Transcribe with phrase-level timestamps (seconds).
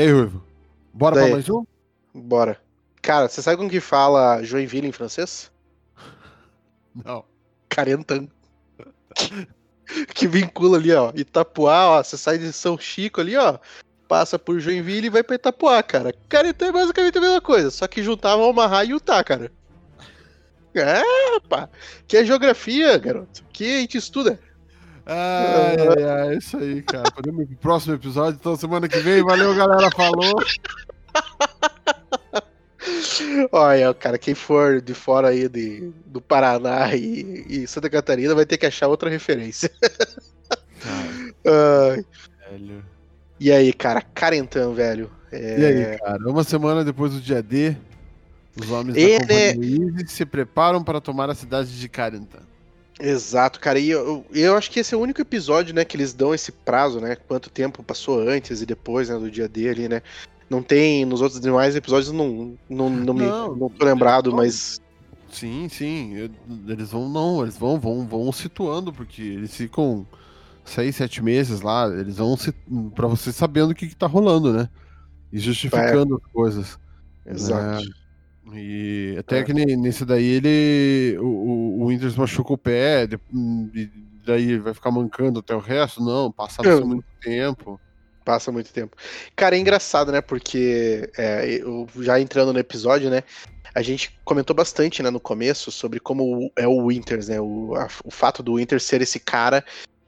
[0.00, 0.42] E aí, Ruivo?
[0.94, 1.24] Bora Daí.
[1.26, 1.62] pra mais um?
[2.14, 2.58] Bora.
[3.02, 5.52] Cara, você sabe como que fala Joinville em francês?
[7.04, 7.22] Não.
[7.68, 8.26] Carentan.
[10.14, 11.12] que vincula ali, ó.
[11.14, 12.02] Itapuá, ó.
[12.02, 13.58] Você sai de São Chico ali, ó.
[14.08, 16.14] Passa por Joinville e vai pra Itapuá, cara.
[16.30, 19.52] Carentan é basicamente a mesma coisa, só que juntava Omaha e Utah, cara.
[20.74, 21.02] É,
[21.46, 21.68] pá.
[22.08, 23.44] Que é geografia, garoto.
[23.52, 24.40] Que a gente estuda.
[25.06, 27.10] Ai, ai, ai, é isso aí, cara.
[27.10, 29.22] Podemos ir pro próximo episódio, então semana que vem.
[29.22, 29.90] Valeu, galera.
[29.90, 30.34] Falou.
[33.52, 38.46] Olha, cara, quem for de fora aí de, do Paraná e, e Santa Catarina vai
[38.46, 39.70] ter que achar outra referência.
[41.44, 42.04] Ai,
[42.50, 42.84] Velho.
[43.38, 45.10] e aí, cara, Carentan, velho.
[45.30, 46.28] É, E aí, cara?
[46.28, 47.76] Uma semana depois do dia D,
[48.60, 52.40] os homens E, da Companhia se preparam para tomar a cidade de Carentan.
[53.00, 53.78] Exato, cara.
[53.78, 56.52] E eu, eu acho que esse é o único episódio, né, que eles dão esse
[56.52, 57.16] prazo, né?
[57.16, 60.02] Quanto tempo passou antes e depois, né, do dia D ali, né?
[60.50, 64.36] Não tem, nos outros demais episódios, não, não, não, me, Não, não tô lembrado, não.
[64.38, 64.80] mas
[65.30, 66.14] Sim, sim.
[66.14, 66.30] eu-
[66.68, 70.04] Eles vão, não, eles vão, vão, vão situando, porque eles ficam
[70.64, 72.52] seis, sete meses lá, eles vão se,
[72.94, 74.68] pra você sabendo o que, que tá rolando, né?
[75.32, 76.78] E justificando as coisas.
[77.24, 77.99] exato.
[78.54, 79.44] E até É.
[79.44, 81.16] que ne- nesse daí ele.
[81.18, 83.08] O, o, o Winters machuca o pé,
[83.74, 83.90] e
[84.24, 86.02] daí vai ficar mancando até o resto.
[86.02, 87.80] Não, passa muito tempo.
[88.24, 88.96] Passa muito tempo.
[89.34, 90.20] Cara, é engraçado, né?
[90.20, 93.22] Porque é, eu, já entrando no episódio, né?
[93.74, 97.40] A gente comentou bastante, né, no começo, sobre como é o Winters, né?
[97.40, 99.64] O, a- o fato do Winters ser esse cara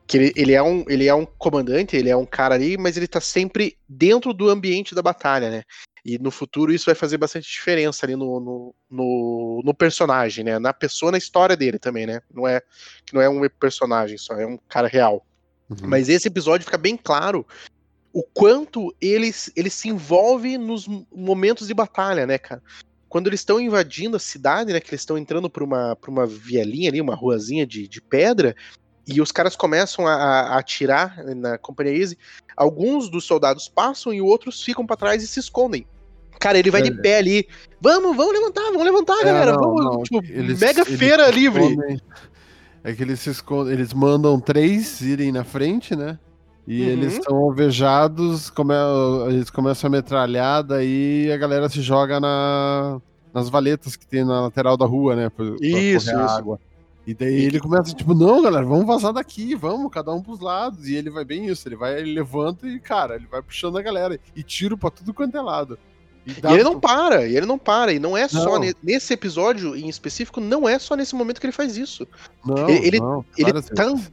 [0.06, 2.96] que ele, ele, é um, ele é um comandante, ele é um cara ali, mas
[2.96, 5.62] ele tá sempre dentro do ambiente da batalha, né?
[6.04, 10.58] E no futuro isso vai fazer bastante diferença ali no, no, no, no personagem, né?
[10.58, 12.20] Na pessoa, na história dele também, né?
[12.32, 12.60] Não é,
[13.06, 15.24] que não é um personagem só, é um cara real.
[15.70, 15.88] Uhum.
[15.88, 17.46] Mas esse episódio fica bem claro
[18.12, 22.62] o quanto ele, ele se envolve nos momentos de batalha, né, cara?
[23.08, 24.80] Quando eles estão invadindo a cidade, né?
[24.80, 28.56] Que eles estão entrando por uma, por uma vielinha ali, uma ruazinha de, de pedra,
[29.06, 32.18] e os caras começam a, a atirar na Companhia Easy.
[32.56, 35.86] Alguns dos soldados passam e outros ficam pra trás e se escondem.
[36.42, 36.94] Cara, ele vai de É.
[36.94, 37.46] pé ali.
[37.80, 39.52] Vamos, vamos levantar, vamos levantar, É, galera.
[39.52, 41.62] não, vamos, não, tipo, eles- mega eles feira livre.
[41.64, 42.00] escondem.
[42.84, 46.18] É que eles se escondem, eles mandam três irem na frente, né?
[46.66, 46.88] E Uhum.
[46.88, 48.74] eles são alvejados, come,
[49.28, 53.00] eles começam a metralhar, daí a galera se joga na,
[53.32, 55.28] nas valetas que tem na lateral da rua, né?
[55.28, 56.34] Pra, pra Isso, correr a isso.
[56.38, 56.60] água.
[57.04, 60.86] E daí ele começa, tipo, não, galera, vamos vazar daqui, vamos, cada um pros lados.
[60.88, 63.82] E ele vai bem isso, ele vai, ele levanta e, cara, ele vai puxando a
[63.82, 64.18] galera.
[64.36, 65.76] E tiro pra tudo quanto é lado.
[66.26, 67.92] E ele não para, e ele não para.
[67.92, 68.72] E não é só Não.
[68.82, 72.06] nesse episódio em específico, não é só nesse momento que ele faz isso.
[72.44, 74.10] Não, ele- não, Ele tá, vezes.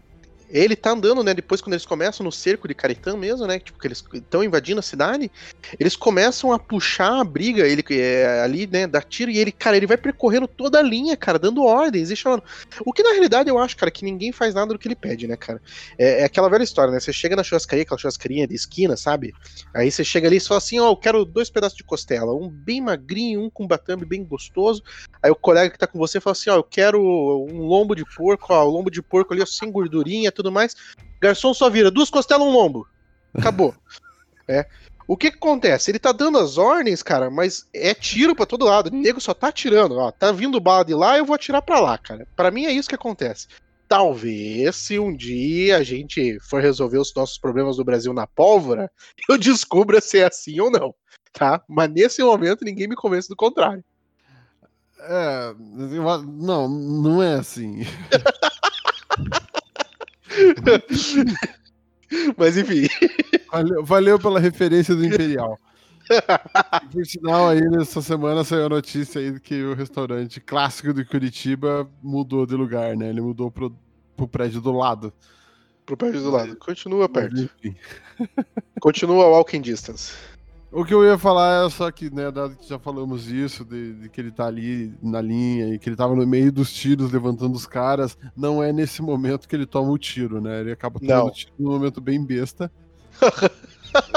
[0.50, 1.34] Ele tá andando, né?
[1.34, 3.60] Depois, quando eles começam no cerco de Caretã mesmo, né?
[3.60, 5.32] Tipo, que eles estão invadindo a cidade,
[5.80, 8.88] eles começam a puxar a briga, ele é, ali, né?
[8.88, 12.16] Dá tiro, e ele, cara, ele vai percorrendo toda a linha, cara, dando ordens e
[12.16, 12.44] chamando.
[12.86, 15.28] O que na realidade eu acho, cara, que ninguém faz nada do que ele pede,
[15.28, 15.62] né, cara?
[15.98, 17.00] É, é aquela velha história, né?
[17.00, 19.34] Você chega na churrascaria, aquela churrascaria de esquina, sabe?
[19.74, 22.50] Aí você chega ali e fala assim: ó, eu quero dois pedaços de costela, um
[22.50, 24.84] bem magrinho, um com batame bem gostoso.
[25.22, 28.04] Aí o colega que tá com você fala assim: ó, eu quero um lombo de
[28.04, 30.75] porco, ó, o lombo de porco ali, ó, sem gordurinha tudo mais.
[31.22, 32.88] Garçom só vira duas costelas, um lombo.
[33.33, 33.75] Acabou.
[34.47, 34.66] é.
[35.07, 35.89] O que que acontece?
[35.89, 38.88] Ele tá dando as ordens, cara, mas é tiro pra todo lado.
[38.88, 40.11] O nego só tá atirando, ó.
[40.11, 42.27] Tá vindo bala de lá, eu vou atirar pra lá, cara.
[42.35, 43.47] Pra mim é isso que acontece.
[43.88, 48.89] Talvez, se um dia a gente for resolver os nossos problemas do Brasil na pólvora,
[49.27, 50.94] eu descubra se é assim ou não,
[51.33, 51.59] tá?
[51.67, 53.83] Mas nesse momento ninguém me convence do contrário.
[55.01, 57.79] É, não, não é assim.
[62.38, 62.88] Mas enfim.
[63.51, 65.57] Valeu, valeu pela referência do Imperial.
[66.09, 71.06] E, Por sinal, aí nessa semana saiu a notícia aí que o restaurante clássico de
[71.06, 73.09] Curitiba mudou de lugar, né?
[73.09, 73.75] Ele mudou pro,
[74.18, 75.13] pro prédio do lado.
[75.86, 76.56] Pro prédio do lado.
[76.56, 77.50] Continua perto.
[78.80, 80.13] Continua walking distance.
[80.71, 83.94] O que eu ia falar é só que, né, dado que já falamos isso, de,
[83.94, 87.12] de que ele tá ali na linha e que ele tava no meio dos tiros
[87.12, 90.62] levantando os caras, não é nesse momento que ele toma o tiro, né?
[90.62, 92.71] Ele acaba tomando o tiro num momento bem besta.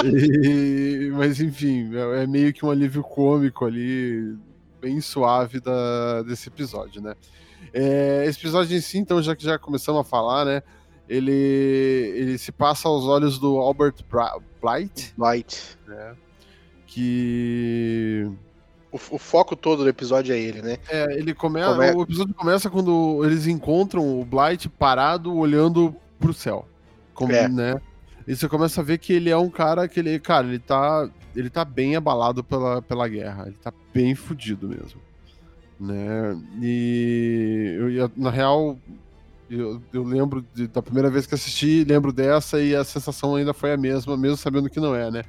[0.04, 4.37] E- mas enfim, é, é meio que um alívio cômico ali,
[4.78, 7.14] bem suave da, desse episódio, né?
[7.72, 10.62] É, esse episódio em si, então, já que já começamos a falar, né?
[11.08, 13.94] Ele, ele se passa aos olhos do Albert
[14.60, 15.78] Blight, Light.
[15.87, 16.16] né?
[16.92, 18.30] Que
[18.90, 20.76] O, o foco todo do episódio é ele, né?
[20.90, 26.34] é, ele começa, Come- o episódio começa quando eles encontram o Blight parado olhando pro
[26.34, 26.68] céu,
[27.14, 27.48] como, É.
[27.48, 27.80] né?
[28.28, 31.08] E você começa a ver que ele é um cara que ele, cara, ele tá,
[31.34, 33.44] ele tá bem abalado pela, pela guerra.
[33.46, 35.00] Ele tá bem fudido mesmo.
[35.80, 36.38] Né?
[36.60, 38.78] E eu, na real,
[39.50, 43.52] eu, eu lembro de, da primeira vez que assisti, lembro dessa e a sensação ainda
[43.52, 45.24] foi a mesma, mesmo sabendo que não é, né?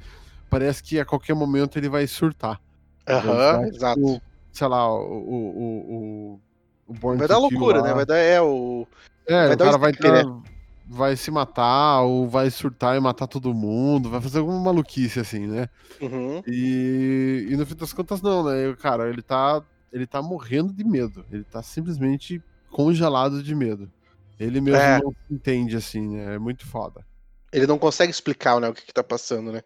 [0.54, 2.60] Parece que a qualquer momento ele vai surtar.
[3.08, 4.00] Aham, uhum, exato.
[4.00, 4.20] O,
[4.52, 6.40] sei lá, o, o, o,
[6.86, 7.88] o Born Vai dar loucura, lá.
[7.88, 7.94] né?
[7.94, 8.86] Vai dar, é, o...
[9.26, 10.42] É, vai o cara vai, ter, né?
[10.86, 15.44] vai se matar, ou vai surtar e matar todo mundo, vai fazer alguma maluquice assim,
[15.48, 15.68] né?
[16.00, 16.40] Uhum.
[16.46, 18.76] E, e no fim das contas, não, né?
[18.80, 19.60] Cara, ele tá,
[19.92, 21.26] ele tá morrendo de medo.
[21.32, 22.40] Ele tá simplesmente
[22.70, 23.90] congelado de medo.
[24.38, 25.00] Ele mesmo é.
[25.02, 26.36] não entende, assim, né?
[26.36, 27.04] É muito foda.
[27.52, 29.62] Ele não consegue explicar, né, o que, que tá passando, né?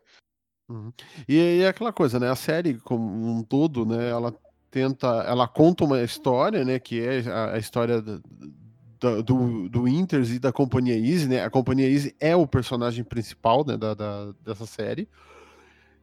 [0.68, 0.92] Uhum.
[1.26, 2.30] E, e é aquela coisa, né?
[2.30, 4.10] A série, como um todo, né?
[4.10, 4.34] Ela
[4.70, 5.06] tenta.
[5.26, 6.78] Ela conta uma história, né?
[6.78, 11.44] Que é a, a história do, do, Inters e da Companhia Easy, né?
[11.44, 15.08] A Companhia Easy é o personagem principal né, da, da, dessa série.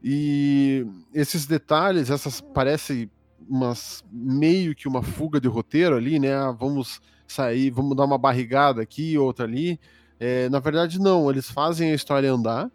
[0.03, 3.09] E esses detalhes, essas parece
[3.47, 6.33] umas meio que uma fuga de roteiro ali, né?
[6.33, 9.79] Ah, vamos sair, vamos dar uma barrigada aqui, outra ali.
[10.19, 12.71] É, na verdade, não, eles fazem a história andar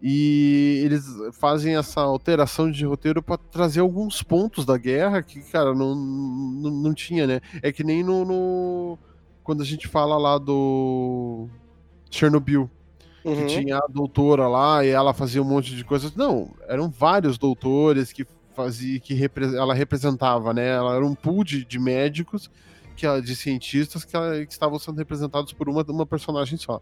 [0.00, 5.74] e eles fazem essa alteração de roteiro para trazer alguns pontos da guerra que, cara,
[5.74, 7.40] não, não, não tinha, né?
[7.62, 8.98] É que nem no, no,
[9.42, 11.48] Quando a gente fala lá do
[12.10, 12.70] Chernobyl.
[13.24, 13.34] Uhum.
[13.34, 16.14] Que tinha a doutora lá e ela fazia um monte de coisas.
[16.14, 18.24] Não, eram vários doutores que
[18.54, 20.68] fazia que repre ela representava, né?
[20.68, 22.48] Ela era um pool de, de médicos,
[22.96, 26.80] que, de cientistas que, ela, que estavam sendo representados por uma, uma personagem só.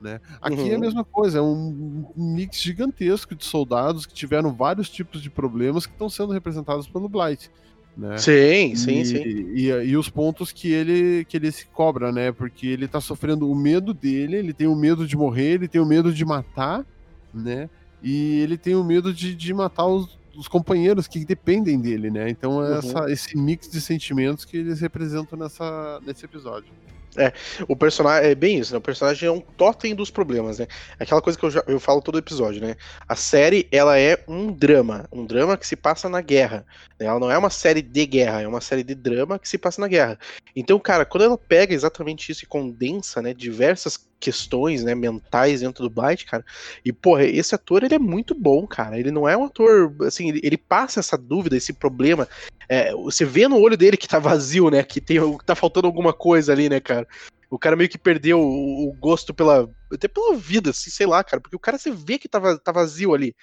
[0.00, 0.20] Né?
[0.40, 0.66] Aqui uhum.
[0.66, 0.80] é a uhum.
[0.80, 5.92] mesma coisa, é um mix gigantesco de soldados que tiveram vários tipos de problemas que
[5.92, 7.50] estão sendo representados pelo Blight.
[7.96, 8.16] Né?
[8.16, 9.16] Sim, sim, e, sim.
[9.16, 12.30] E, e, os pontos que ele, que ele se cobra, né?
[12.30, 15.80] Porque ele tá sofrendo o medo dele, ele tem o medo de morrer, ele tem
[15.80, 16.86] o medo de matar,
[17.34, 17.68] né?
[18.00, 22.30] E ele tem o medo de, de matar os, os companheiros que dependem dele, né?
[22.30, 22.78] Então é uhum.
[22.78, 26.72] essa, esse mix de sentimentos que eles representam nessa, nesse episódio.
[27.18, 27.32] É,
[27.66, 28.78] o personagem é bem isso, né?
[28.78, 30.66] O personagem é um totem dos problemas, né?
[30.98, 32.76] Aquela coisa que eu, já, eu falo todo episódio, né?
[33.08, 36.64] A série, ela é um drama, um drama que se passa na guerra.
[36.98, 37.06] Né?
[37.06, 39.80] Ela não é uma série de guerra, é uma série de drama que se passa
[39.80, 40.18] na guerra.
[40.54, 45.82] Então, cara, quando ela pega exatamente isso e condensa, né, diversas questões, né, mentais dentro
[45.82, 46.44] do Blight, cara.
[46.84, 48.98] E, porra, esse ator, ele é muito bom, cara.
[48.98, 52.28] Ele não é um ator, assim, ele, ele passa essa dúvida, esse problema.
[52.68, 56.12] É, você vê no olho dele que tá vazio, né, que tem, tá faltando alguma
[56.12, 57.06] coisa ali, né, cara.
[57.50, 61.24] O cara meio que perdeu o, o gosto pela, até pela vida, assim, sei lá,
[61.24, 61.40] cara.
[61.40, 63.34] Porque o cara, você vê que tá, tá vazio ali.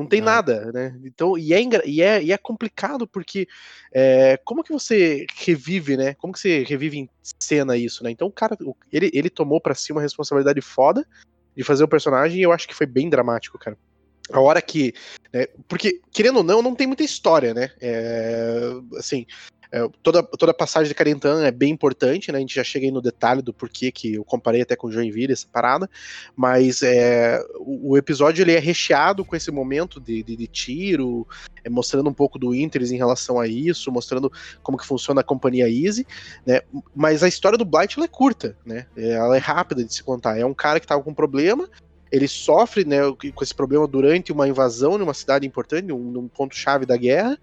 [0.00, 0.22] Não tem é.
[0.22, 0.98] nada, né?
[1.04, 3.46] Então, e é, e é, e é complicado porque
[3.92, 6.14] é, como que você revive, né?
[6.14, 8.10] Como que você revive em cena isso, né?
[8.10, 8.56] Então o cara,
[8.92, 11.06] ele, ele tomou para si uma responsabilidade foda
[11.56, 13.76] de fazer o personagem e eu acho que foi bem dramático, cara.
[14.32, 14.94] A hora que.
[15.32, 17.70] Né, porque, querendo ou não, não tem muita história, né?
[17.80, 18.60] É,
[18.96, 19.26] assim,
[19.72, 22.38] é, toda, toda a passagem de Carentan é bem importante, né?
[22.38, 25.32] A gente já chega aí no detalhe do porquê que eu comparei até com Joinville
[25.32, 25.88] essa parada,
[26.36, 31.26] mas é, o, o, episódio ele é recheado com esse momento de, de, de tiro,
[31.64, 35.24] é, mostrando um pouco do Inters em relação a isso, mostrando como que funciona a
[35.24, 36.04] companhia Easy,
[36.44, 36.62] né?
[36.94, 38.86] Mas a história do Blight ela é curta, né?
[38.96, 40.36] Ela é rápida de se contar.
[40.36, 41.68] É um cara que tava com um problema,
[42.10, 42.98] ele sofre né,
[43.34, 47.38] com esse problema durante uma invasão numa cidade importante, num, num ponto-chave da guerra,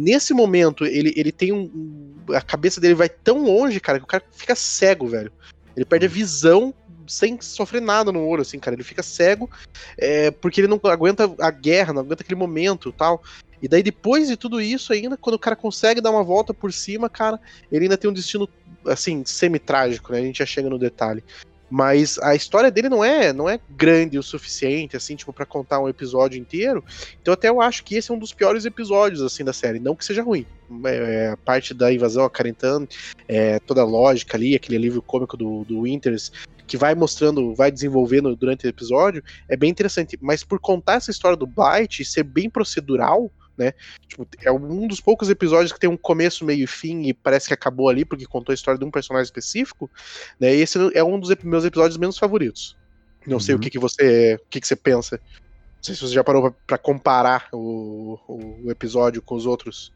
[0.00, 2.14] Nesse momento, ele, ele tem um.
[2.28, 5.32] A cabeça dele vai tão longe, cara, que o cara fica cego, velho.
[5.76, 6.72] Ele perde a visão
[7.04, 8.76] sem sofrer nada no ouro, assim, cara.
[8.76, 9.50] Ele fica cego
[9.96, 13.20] é, porque ele não aguenta a guerra, não aguenta aquele momento tal.
[13.60, 16.72] E daí, depois de tudo isso, ainda, quando o cara consegue dar uma volta por
[16.72, 17.40] cima, cara,
[17.72, 18.48] ele ainda tem um destino,
[18.86, 20.20] assim, semi-trágico, né?
[20.20, 21.24] A gente já chega no detalhe.
[21.70, 25.80] Mas a história dele não é não é grande o suficiente, assim, tipo, para contar
[25.80, 26.82] um episódio inteiro.
[27.20, 29.78] Então até eu acho que esse é um dos piores episódios, assim, da série.
[29.78, 30.46] Não que seja ruim.
[30.84, 32.86] É, a parte da invasão a Carentan,
[33.26, 36.30] é, toda a lógica ali, aquele alívio cômico do, do Winters,
[36.66, 40.18] que vai mostrando, vai desenvolvendo durante o episódio, é bem interessante.
[40.20, 43.72] Mas por contar essa história do Blight ser bem procedural, né?
[44.06, 47.48] Tipo, é um dos poucos episódios que tem um começo, meio e fim e parece
[47.48, 49.90] que acabou ali porque contou a história de um personagem específico,
[50.38, 50.54] né?
[50.54, 52.76] E esse é um dos meus episódios menos favoritos.
[53.26, 53.40] Não uhum.
[53.40, 53.62] sei o uhum.
[53.62, 55.16] que, que você, o que, que você pensa.
[55.16, 59.92] Não sei se você já parou para comparar o, o episódio com os outros.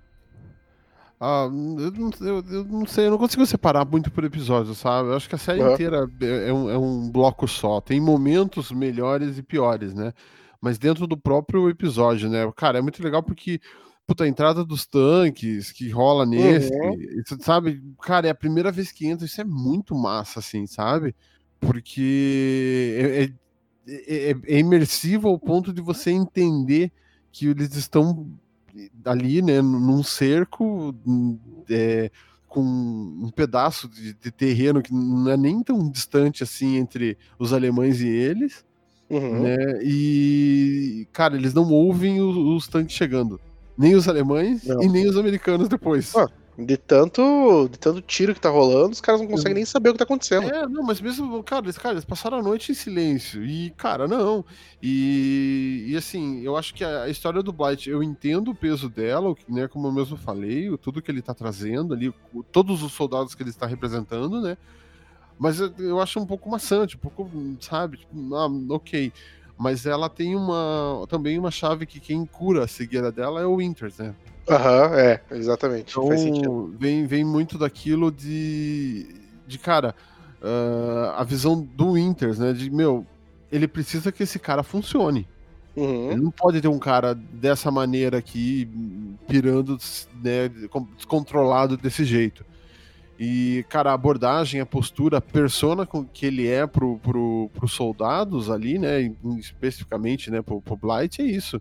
[1.21, 5.11] Ah, eu não, eu, eu não, sei, eu não consigo separar muito por episódio, sabe?
[5.11, 5.73] Eu acho que a série uhum.
[5.73, 7.81] inteira é, é um, é um bloco só.
[7.81, 10.12] Tem momentos melhores e piores, né?
[10.62, 12.50] Mas dentro do próprio episódio, né?
[12.57, 13.61] Cara, é muito legal porque
[14.07, 17.40] puta, a entrada dos tanques que rola nesse, uhum.
[17.40, 17.83] sabe?
[18.00, 21.14] Cara, é a primeira vez que entra, isso é muito massa, assim, sabe?
[21.61, 23.33] Porque é, é,
[23.88, 26.92] é, é, é imersivo ao ponto de você entender
[27.31, 28.31] que eles estão
[29.04, 30.95] ali, né, num cerco
[31.69, 32.11] é,
[32.47, 37.52] com um pedaço de, de, terreno que não é nem tão distante assim entre os
[37.52, 38.64] alemães e eles,
[39.16, 39.42] uhum.
[39.42, 39.78] né?
[39.83, 43.40] E cara, eles não ouvem os, os tanques chegando,
[43.76, 44.83] nem os alemães não.
[44.83, 46.14] e nem os americanos depois.
[46.16, 46.28] Ah,
[46.59, 49.92] de tanto, de tanto tiro que tá rolando, os caras não conseguem nem saber o
[49.92, 50.49] que tá acontecendo.
[50.49, 53.45] É, não, mas mesmo, cara, eles, cara, eles passaram a noite em silêncio.
[53.45, 54.45] E, cara, não.
[54.83, 58.88] E, e assim, eu acho que a, a história do Blight, eu entendo o peso
[58.90, 59.66] dela, né?
[59.66, 62.12] Como eu mesmo falei, tudo que ele tá trazendo ali,
[62.50, 64.59] todos os soldados que ele está representando, né?
[65.38, 67.98] Mas eu, eu acho um pouco maçante, um pouco, sabe?
[67.98, 69.12] Tipo, ah, ok.
[69.58, 73.56] Mas ela tem uma também uma chave que quem cura a cegueira dela é o
[73.56, 74.14] Winters, né?
[74.48, 75.92] Aham, uhum, é, exatamente.
[75.92, 76.74] Então, Faz sentido.
[76.78, 79.06] Vem, vem muito daquilo de.
[79.46, 79.94] de cara,
[80.40, 82.52] uh, a visão do Winters, né?
[82.52, 83.06] De, meu,
[83.50, 85.28] ele precisa que esse cara funcione.
[85.76, 86.10] Uhum.
[86.10, 88.68] Ele não pode ter um cara dessa maneira aqui,
[89.26, 89.78] pirando,
[90.22, 90.48] né,
[90.96, 92.44] descontrolado desse jeito.
[93.19, 98.50] E, cara, a abordagem, a postura, a persona que ele é pro, pro, pros soldados
[98.50, 101.61] ali, né, especificamente, né, pro, pro Blight, é isso.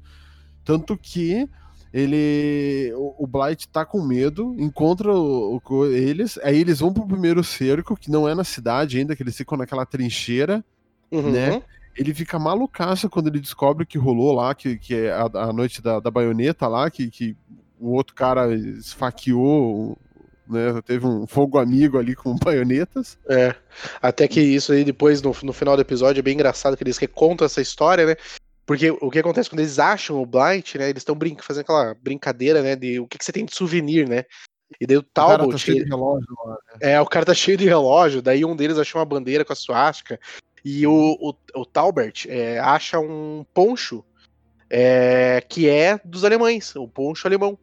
[0.63, 1.47] Tanto que
[1.93, 7.05] ele o, o Blight tá com medo, encontra o, o, eles, aí eles vão pro
[7.05, 10.63] primeiro cerco, que não é na cidade ainda, que eles ficam naquela trincheira,
[11.11, 11.31] uhum.
[11.31, 11.61] né?
[11.97, 15.81] Ele fica malucaço quando ele descobre que rolou lá, que, que é a, a noite
[15.81, 17.35] da, da baioneta lá, que, que
[17.77, 19.97] o outro cara esfaqueou
[20.51, 20.81] né?
[20.85, 23.17] Teve um fogo amigo ali com baionetas.
[23.27, 23.55] É.
[24.01, 26.97] Até que isso aí depois, no, no final do episódio, é bem engraçado que eles
[26.97, 28.15] recontam essa história, né?
[28.65, 30.89] Porque o que acontece quando eles acham o Blight, né?
[30.89, 32.75] Eles estão fazendo aquela brincadeira, né?
[32.75, 34.23] De o que, que, você tem de souvenir, né?
[34.79, 35.33] E daí o Talbot.
[35.33, 36.93] O cara tá cheio de relógio lá, né?
[36.93, 38.21] É, o cara tá cheio de relógio.
[38.21, 40.19] Daí um deles achou uma bandeira com a suástica.
[40.63, 44.05] E o, o, o Talbert é, acha um poncho
[44.69, 47.57] é, que é dos alemães, o poncho alemão.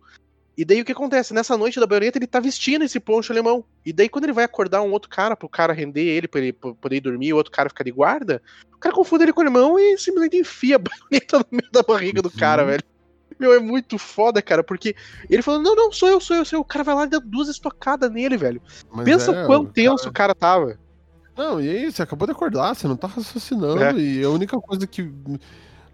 [0.59, 1.33] E daí o que acontece?
[1.33, 3.65] Nessa noite da baioneta ele tá vestindo esse poncho alemão.
[3.87, 6.53] E daí quando ele vai acordar um outro cara pro cara render ele, pra ele
[6.53, 8.43] poder ir dormir, o outro cara ficar de guarda,
[8.75, 11.85] o cara confunde ele com o alemão e simplesmente enfia a baioneta no meio da
[11.85, 12.71] barriga do cara, uhum.
[12.71, 12.83] velho.
[13.39, 14.97] Meu, é muito foda, cara, porque
[15.31, 16.63] ele falou: não, não, sou eu, sou eu, sou eu.
[16.63, 18.61] O cara vai lá e dá duas estocadas nele, velho.
[18.91, 20.33] Mas Pensa é, quão tenso o cara...
[20.33, 20.79] o cara tava.
[21.37, 23.93] Não, e aí, você acabou de acordar, você não tá raciocinando, é.
[23.93, 25.09] e a única coisa que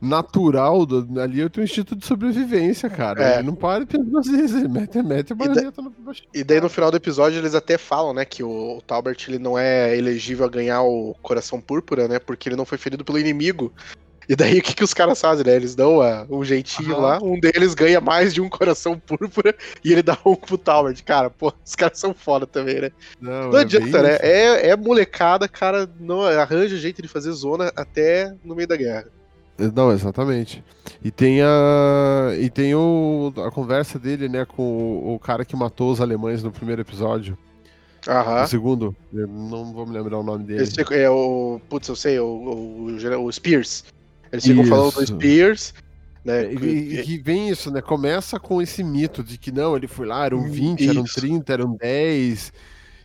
[0.05, 3.23] natural do, ali é o teu instinto de sobrevivência, cara.
[3.23, 3.35] É.
[3.39, 5.93] Ele não para e pensa duas vezes, mete, mete a baioneta no
[6.33, 9.39] E daí no final do episódio eles até falam, né, que o, o Talbert ele
[9.39, 13.19] não é elegível a ganhar o coração púrpura, né, porque ele não foi ferido pelo
[13.19, 13.73] inimigo.
[14.29, 15.55] E daí o que, que os caras fazem, né?
[15.55, 19.93] Eles dão uh, um jeitinho lá, um deles ganha mais de um coração púrpura e
[19.93, 21.03] ele dá um pro Talbert.
[21.05, 22.91] Cara, pô, os caras são foda também, né?
[23.21, 24.19] Não, não é adianta, né?
[24.21, 29.07] É, é molecada, cara, não arranja jeito de fazer zona até no meio da guerra.
[29.57, 30.65] Não, exatamente.
[31.03, 35.55] E tem a e tem o, a conversa dele, né, com o, o cara que
[35.55, 37.39] matou os alemães no primeiro episódio.
[38.07, 38.43] Aham.
[38.43, 40.69] O segundo, eu não vou me lembrar o nome dele.
[40.91, 43.85] É o, putz, eu sei, o, o, o Spears.
[44.31, 45.73] Eles ficam falando do Spears,
[46.25, 46.53] né?
[46.53, 47.81] E, e, vem isso, né?
[47.81, 50.91] Começa com esse mito de que não, ele foi lá, eram 20, isso.
[50.91, 52.53] eram 30, eram 10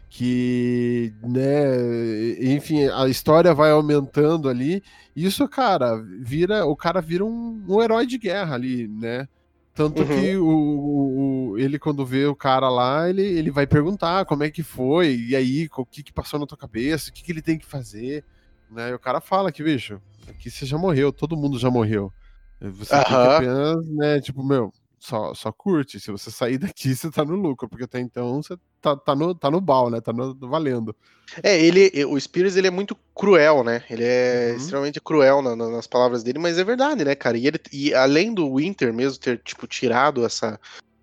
[0.10, 4.84] que, né, enfim, a história vai aumentando ali.
[5.16, 9.28] Isso, cara, vira, o cara vira um, um herói de guerra ali, né?
[9.74, 10.08] Tanto uhum.
[10.08, 14.50] que o, o, ele, quando vê o cara lá, ele, ele vai perguntar como é
[14.50, 17.42] que foi, e aí, o que, que passou na tua cabeça, o que, que ele
[17.42, 18.26] tem que fazer,
[18.70, 18.90] né?
[18.90, 22.12] E o cara fala que, bicho, aqui você já morreu, todo mundo já morreu.
[22.60, 23.02] Você uhum.
[23.02, 26.00] apenas, né, tipo, meu, só, só curte.
[26.00, 29.34] Se você sair daqui, você tá no lucro, porque até então você tá, tá, no,
[29.34, 30.02] tá no bal, né?
[30.02, 30.96] Tá no, valendo.
[31.44, 33.84] É, ele, o Spears ele é muito cruel, né?
[33.90, 34.58] Ele é uhum.
[34.58, 37.38] extremamente cruel na, na, nas palavras dele, mas é verdade, né, cara?
[37.38, 40.60] E, ele, e além do Winter mesmo ter, tipo, tirado essa,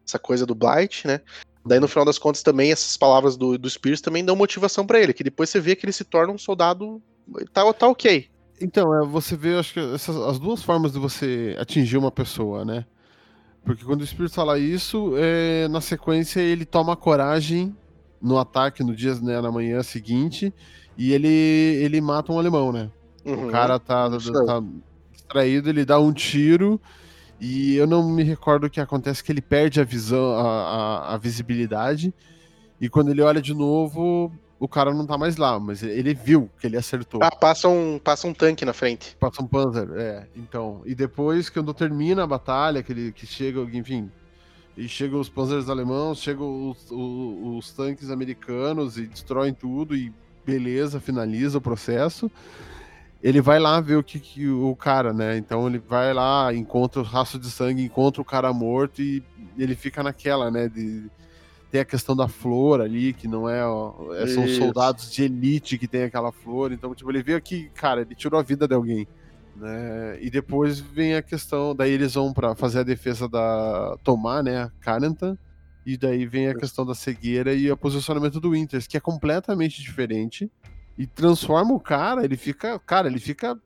[0.06, 1.20] essa coisa do Blight, né?
[1.64, 5.00] Daí, no final das contas, também essas palavras do, do Spears também dão motivação para
[5.00, 7.02] ele, que depois você vê que ele se torna um soldado.
[7.52, 8.28] Tá, tá ok.
[8.60, 12.64] Então, é, você vê, acho que essas, as duas formas de você atingir uma pessoa,
[12.64, 12.86] né?
[13.66, 17.76] Porque quando o Espírito fala isso, é, na sequência ele toma coragem
[18.22, 20.54] no ataque no dia, né, na manhã seguinte,
[20.96, 22.88] e ele, ele mata um alemão, né?
[23.24, 24.62] Uhum, o cara tá, tá
[25.12, 26.80] distraído, ele dá um tiro,
[27.40, 31.14] e eu não me recordo o que acontece, que ele perde a visão, a, a,
[31.14, 32.14] a visibilidade,
[32.80, 36.50] e quando ele olha de novo, o cara não tá mais lá, mas ele viu
[36.58, 37.22] que ele acertou.
[37.22, 39.16] Ah, passa um, passa um tanque na frente.
[39.20, 40.26] Passa um Panzer, é.
[40.34, 44.10] Então, e depois quando termina a batalha, que, ele, que chega, enfim,
[44.76, 50.12] e chegam os Panzers alemãos, chegam os, os, os, tanques americanos e destroem tudo e
[50.44, 52.30] beleza, finaliza o processo.
[53.22, 55.36] ele vai lá ver o que, que, o cara, né?
[55.36, 59.22] Então ele vai lá, encontra o rastro de sangue, encontra o cara morto e
[59.58, 60.68] ele fica naquela, né?
[60.68, 61.10] De,
[61.70, 63.60] tem a questão da flor ali, que não é.
[64.22, 64.58] É, são Isso.
[64.58, 66.72] soldados de elite que tem aquela flor.
[66.72, 69.06] Então, tipo, ele vê aqui, cara, ele tirou a vida de alguém.
[69.56, 70.18] Né?
[70.20, 74.70] E depois vem a questão, daí eles vão para fazer a defesa da Tomar, né,
[74.80, 75.36] Carentan,
[75.84, 79.80] e daí vem a questão da cegueira e o posicionamento do Winters, que é completamente
[79.80, 80.50] diferente
[80.98, 83.58] e transforma o cara, ele fica, cara, ele fica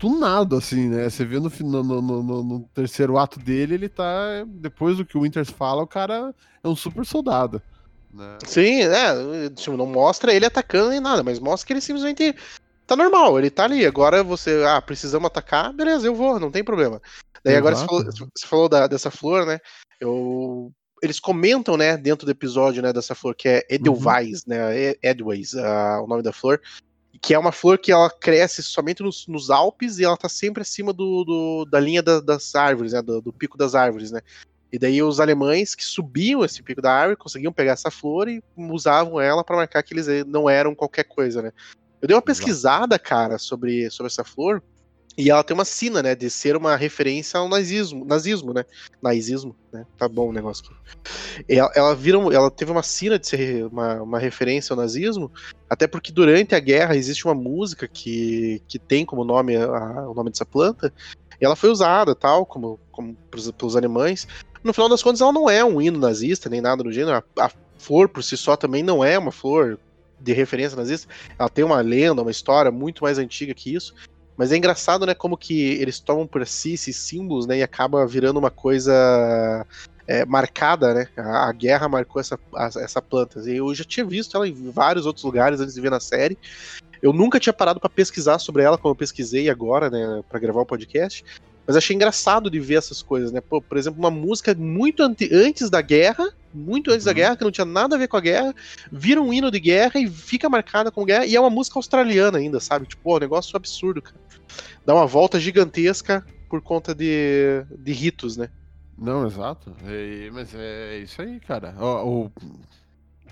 [0.00, 1.08] tunado assim, né?
[1.08, 5.20] Você vê no, no, no, no terceiro ato dele, ele tá depois do que o
[5.20, 7.60] Winters fala, o cara é um super soldado.
[8.12, 8.38] Né?
[8.46, 12.34] Sim, é, tipo, não mostra ele atacando nem nada, mas mostra que ele simplesmente
[12.86, 13.84] tá normal, ele tá ali.
[13.84, 17.00] Agora você, ah, precisamos atacar, beleza, eu vou, não tem problema.
[17.44, 17.58] Daí Exato.
[17.58, 19.58] agora você falou, você falou da, dessa flor, né?
[20.00, 24.54] Eu eles comentam, né, dentro do episódio, né, dessa flor que é Edelweiss, uhum.
[24.54, 26.60] né, Edways, uh, o nome da flor,
[27.18, 30.62] que é uma flor que ela cresce somente nos, nos Alpes e ela tá sempre
[30.62, 34.20] acima do, do da linha da, das árvores, né, do, do, pico das árvores, né.
[34.72, 38.42] E daí os alemães que subiam esse pico da árvore conseguiam pegar essa flor e
[38.56, 41.52] usavam ela para marcar que eles não eram qualquer coisa, né.
[42.00, 44.62] Eu dei uma pesquisada, cara, sobre, sobre essa flor.
[45.18, 48.64] E ela tem uma sina, né, de ser uma referência ao nazismo, nazismo, né?
[49.02, 49.84] Nazismo, né?
[49.98, 50.74] Tá bom o negócio aqui.
[51.48, 55.30] Ela, ela, vira, ela teve uma sina de ser uma, uma referência ao nazismo,
[55.68, 60.14] até porque durante a guerra existe uma música que, que tem como nome a, o
[60.14, 60.92] nome dessa planta,
[61.40, 64.28] e ela foi usada, tal, como, como pelos, pelos alemães.
[64.62, 67.16] No final das contas, ela não é um hino nazista, nem nada do gênero.
[67.38, 69.78] A, a flor por si só também não é uma flor
[70.20, 71.08] de referência nazista.
[71.38, 73.94] Ela tem uma lenda, uma história muito mais antiga que isso.
[74.40, 78.06] Mas é engraçado, né, como que eles tomam por si esses símbolos, né, e acaba
[78.06, 79.66] virando uma coisa
[80.06, 81.08] é, marcada, né?
[81.14, 83.38] A, a, guerra marcou essa, a, essa planta.
[83.40, 86.38] Eu já tinha visto ela em vários outros lugares antes de ver na série.
[87.02, 90.62] Eu nunca tinha parado para pesquisar sobre ela, como eu pesquisei agora, né, para gravar
[90.62, 91.22] o podcast.
[91.66, 93.40] Mas achei engraçado de ver essas coisas, né?
[93.40, 97.16] Pô, por exemplo, uma música muito antes da guerra, muito antes da uhum.
[97.16, 98.54] guerra, que não tinha nada a ver com a guerra,
[98.90, 102.38] vira um hino de guerra e fica marcada com guerra, e é uma música australiana
[102.38, 102.86] ainda, sabe?
[102.86, 104.16] Tipo, pô, um negócio absurdo, cara.
[104.84, 108.50] Dá uma volta gigantesca por conta de, de ritos, né?
[108.98, 109.72] Não, exato.
[109.86, 111.74] É, mas é isso aí, cara.
[111.78, 112.32] O, o,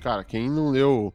[0.01, 1.13] cara, quem não leu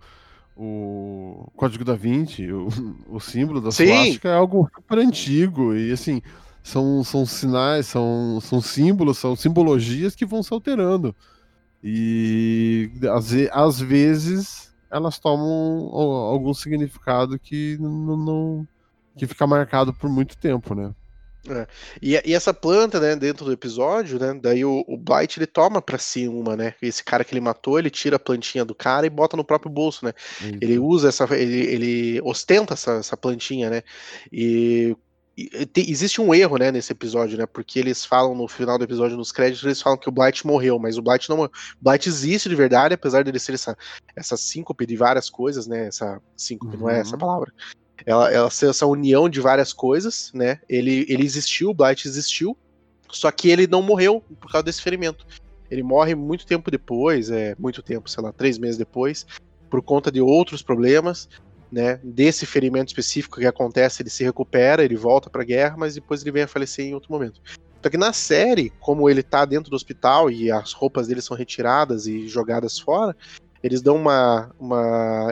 [0.55, 2.67] o Código da Vinci, o,
[3.07, 3.87] o símbolo da Sim.
[3.87, 6.21] suástica é algo super antigo e assim
[6.63, 11.13] são, são sinais, são, são símbolos, são simbologias que vão se alterando.
[11.83, 18.67] E às, às vezes elas tomam algum significado que não, não
[19.17, 20.93] que fica marcado por muito tempo, né?
[21.49, 21.67] É.
[22.01, 25.81] E, e, essa planta, né, dentro do episódio, né, daí o, o Blight ele toma
[25.81, 29.05] para si uma, né, esse cara que ele matou, ele tira a plantinha do cara
[29.05, 30.13] e bota no próprio bolso, né,
[30.61, 33.83] ele usa essa, ele, ele ostenta essa, essa plantinha, né,
[34.31, 34.95] e
[35.35, 37.45] existe um erro, né, nesse episódio, né?
[37.45, 40.77] Porque eles falam no final do episódio, nos créditos, eles falam que o Blight morreu,
[40.77, 41.49] mas o Blight não
[41.81, 43.75] Blight existe de verdade, apesar dele ser essa,
[44.15, 45.87] essa síncope de várias coisas, né?
[45.87, 46.83] Essa síncope, uhum.
[46.83, 47.19] não é essa uhum.
[47.19, 47.51] palavra.
[48.05, 50.59] Ela, ela ser essa união de várias coisas, né?
[50.69, 52.55] Ele, ele existiu, o Blight existiu,
[53.09, 55.25] só que ele não morreu por causa desse ferimento.
[55.69, 59.25] Ele morre muito tempo depois, é muito tempo, sei lá, três meses depois,
[59.67, 61.27] por conta de outros problemas
[61.73, 65.95] né, desse ferimento específico que acontece, ele se recupera, ele volta para a guerra, mas
[65.95, 67.41] depois ele vem a falecer em outro momento.
[67.81, 71.35] Só que na série, como ele tá dentro do hospital e as roupas dele são
[71.35, 73.17] retiradas e jogadas fora,
[73.63, 75.29] eles dão uma, uma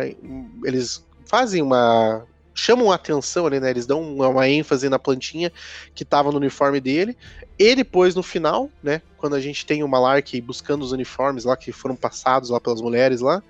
[0.66, 3.70] eles fazem uma chamam a atenção ali, né?
[3.70, 5.52] Eles dão uma, uma ênfase na plantinha
[5.94, 7.16] que estava no uniforme dele.
[7.58, 9.02] E depois, no final, né?
[9.18, 12.82] Quando a gente tem o Malark buscando os uniformes lá que foram passados lá pelas
[12.82, 13.42] mulheres lá,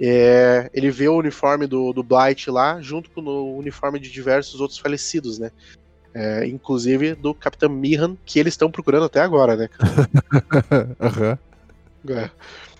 [0.00, 4.60] é, ele vê o uniforme do, do Blight lá, junto com o uniforme de diversos
[4.60, 5.50] outros falecidos, né?
[6.14, 9.68] É, inclusive do Capitão Mihan, que eles estão procurando até agora, né?
[11.00, 12.12] Uhum.
[12.14, 12.30] é.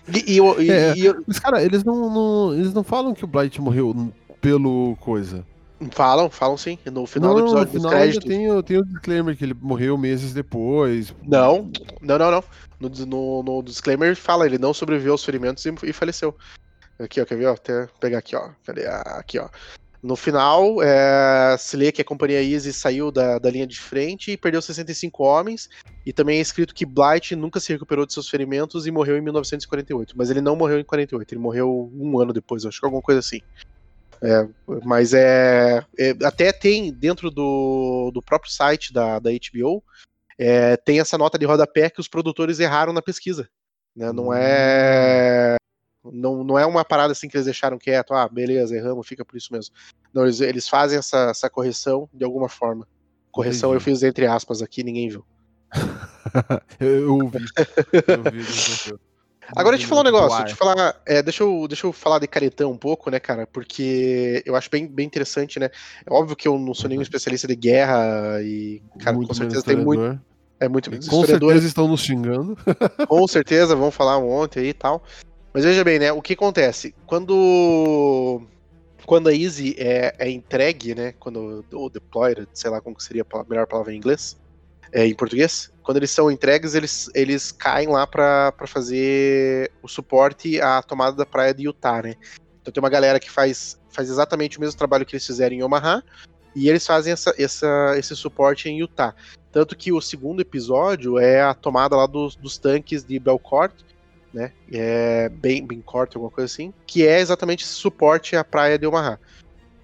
[0.07, 3.27] E, e, e, é, e, Mas, cara, eles não, não, eles não falam que o
[3.27, 5.45] Blight morreu pelo coisa.
[5.91, 6.79] Falam, falam sim.
[6.91, 8.27] No final não, do episódio, no final créditos.
[8.27, 11.13] Tem, tem o disclaimer que ele morreu meses depois.
[11.23, 11.69] Não,
[12.01, 12.43] não, não, não.
[12.79, 16.35] No, no, no disclaimer fala, ele não sobreviveu aos ferimentos e, e faleceu.
[16.99, 17.45] Aqui, ó, quer ver?
[17.47, 18.49] Ó, até pegar aqui, ó.
[18.65, 18.87] Cadê?
[18.87, 19.49] Ah, aqui, ó.
[20.01, 24.31] No final, é, se lê que a companhia Easy saiu da, da linha de frente
[24.31, 25.69] e perdeu 65 homens.
[26.05, 29.21] E também é escrito que Blight nunca se recuperou de seus ferimentos e morreu em
[29.21, 30.13] 1948.
[30.15, 33.19] Mas ele não morreu em 48, ele morreu um ano depois, acho que alguma coisa
[33.19, 33.41] assim.
[34.21, 34.47] É,
[34.83, 39.83] mas é, é, Até tem dentro do, do próprio site da, da HBO,
[40.39, 43.49] é, tem essa nota de rodapé que os produtores erraram na pesquisa.
[43.95, 44.11] Né?
[44.11, 45.57] Não é
[46.03, 49.35] Não, não é uma parada assim que eles deixaram quieto, ah, beleza, erramos, fica por
[49.35, 49.73] isso mesmo.
[50.13, 52.87] Não, eles, eles fazem essa, essa correção de alguma forma.
[53.31, 53.89] Correção Entendi.
[53.89, 55.25] eu fiz entre aspas aqui, ninguém viu.
[56.79, 57.45] eu, eu ouvi.
[58.07, 58.97] Eu ouvi
[59.55, 62.19] Agora deixa eu falar um negócio, deixa eu falar, é, deixa, eu, deixa eu falar
[62.19, 63.47] de caretão um pouco, né, cara?
[63.47, 65.69] Porque eu acho bem, bem interessante, né?
[66.05, 67.03] É óbvio que eu não sou nenhum uhum.
[67.03, 70.19] especialista de guerra e, cara, muito com certeza tem muito.
[70.59, 72.57] É muito Com certeza estão nos xingando.
[73.07, 75.03] com certeza, vão falar um monte aí e tal.
[75.57, 76.11] Mas veja bem, né?
[76.11, 76.93] O que acontece?
[77.07, 78.43] Quando
[79.07, 81.15] quando a Easy é, é entregue, né?
[81.19, 84.37] Quando ou deployed, sei lá como seria a melhor palavra em inglês,
[84.91, 90.61] é, em português, quando eles são entregues, eles, eles caem lá para fazer o suporte
[90.61, 92.13] à tomada da praia de Utah, né?
[92.61, 95.63] Então tem uma galera que faz, faz exatamente o mesmo trabalho que eles fizeram em
[95.63, 96.03] Omaha,
[96.55, 99.15] e eles fazem essa, essa, esse suporte em Utah.
[99.51, 103.73] Tanto que o segundo episódio é a tomada lá dos, dos tanques de Belcourt,
[104.37, 104.51] né?
[104.71, 109.19] É bem, bem corte, alguma coisa assim, que é exatamente suporte à praia de Omaha.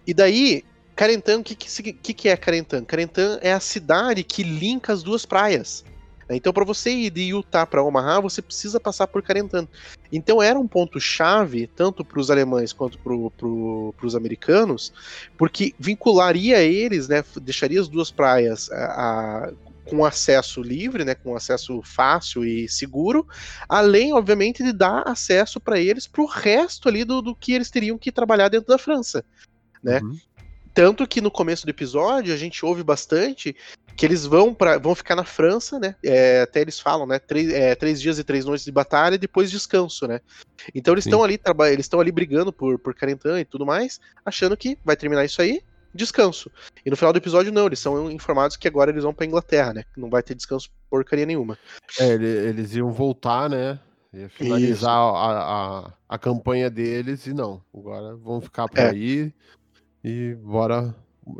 [0.05, 0.63] E daí,
[0.95, 2.85] Carentan, o que, que, que é Carentan?
[2.85, 5.83] Carentan é a cidade que linka as duas praias.
[6.29, 9.67] Então, para você ir de Utah para Omaha, você precisa passar por Carentan.
[10.11, 14.93] Então, era um ponto-chave, tanto para os alemães quanto para os americanos,
[15.37, 19.51] porque vincularia eles, né, deixaria as duas praias a, a,
[19.85, 23.27] com acesso livre, né, com acesso fácil e seguro,
[23.67, 27.69] além, obviamente, de dar acesso para eles para o resto ali do, do que eles
[27.69, 29.23] teriam que trabalhar dentro da França.
[29.83, 29.99] Né?
[29.99, 30.17] Uhum.
[30.73, 33.55] Tanto que no começo do episódio a gente ouve bastante
[33.95, 35.95] que eles vão para vão ficar na França, né?
[36.03, 37.19] É, até eles falam, né?
[37.19, 40.19] Três, é, três dias e três noites de batalha e depois descanso, né?
[40.73, 41.39] Então eles estão ali
[41.71, 45.43] eles estão ali brigando por por Carentan e tudo mais, achando que vai terminar isso
[45.43, 45.61] aí,
[45.93, 46.51] descanso.
[46.85, 49.73] E no final do episódio não, eles são informados que agora eles vão para Inglaterra,
[49.73, 49.83] né?
[49.95, 51.57] Não vai ter descanso porcaria nenhuma.
[51.99, 53.79] É, eles iam voltar, né?
[54.13, 57.63] Ia finalizar a, a, a, campanha deles e não.
[57.73, 58.89] Agora vão ficar por é.
[58.89, 59.33] aí
[60.03, 60.93] e bora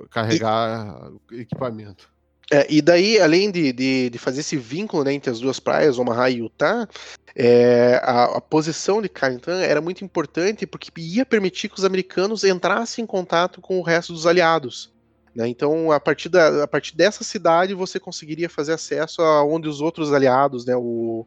[0.09, 1.41] carregar e...
[1.41, 2.12] equipamento.
[2.53, 5.97] É, e daí, além de, de, de, fazer esse vínculo né, entre as duas praias,
[5.97, 6.87] Omaha e Utah,
[7.35, 12.43] é, a, a, posição de Carrington era muito importante porque ia permitir que os americanos
[12.43, 14.93] entrassem em contato com o resto dos aliados.
[15.33, 15.47] Né?
[15.47, 19.81] Então, a partir, da, a partir dessa cidade, você conseguiria fazer acesso a onde os
[19.81, 21.25] outros aliados, né, o,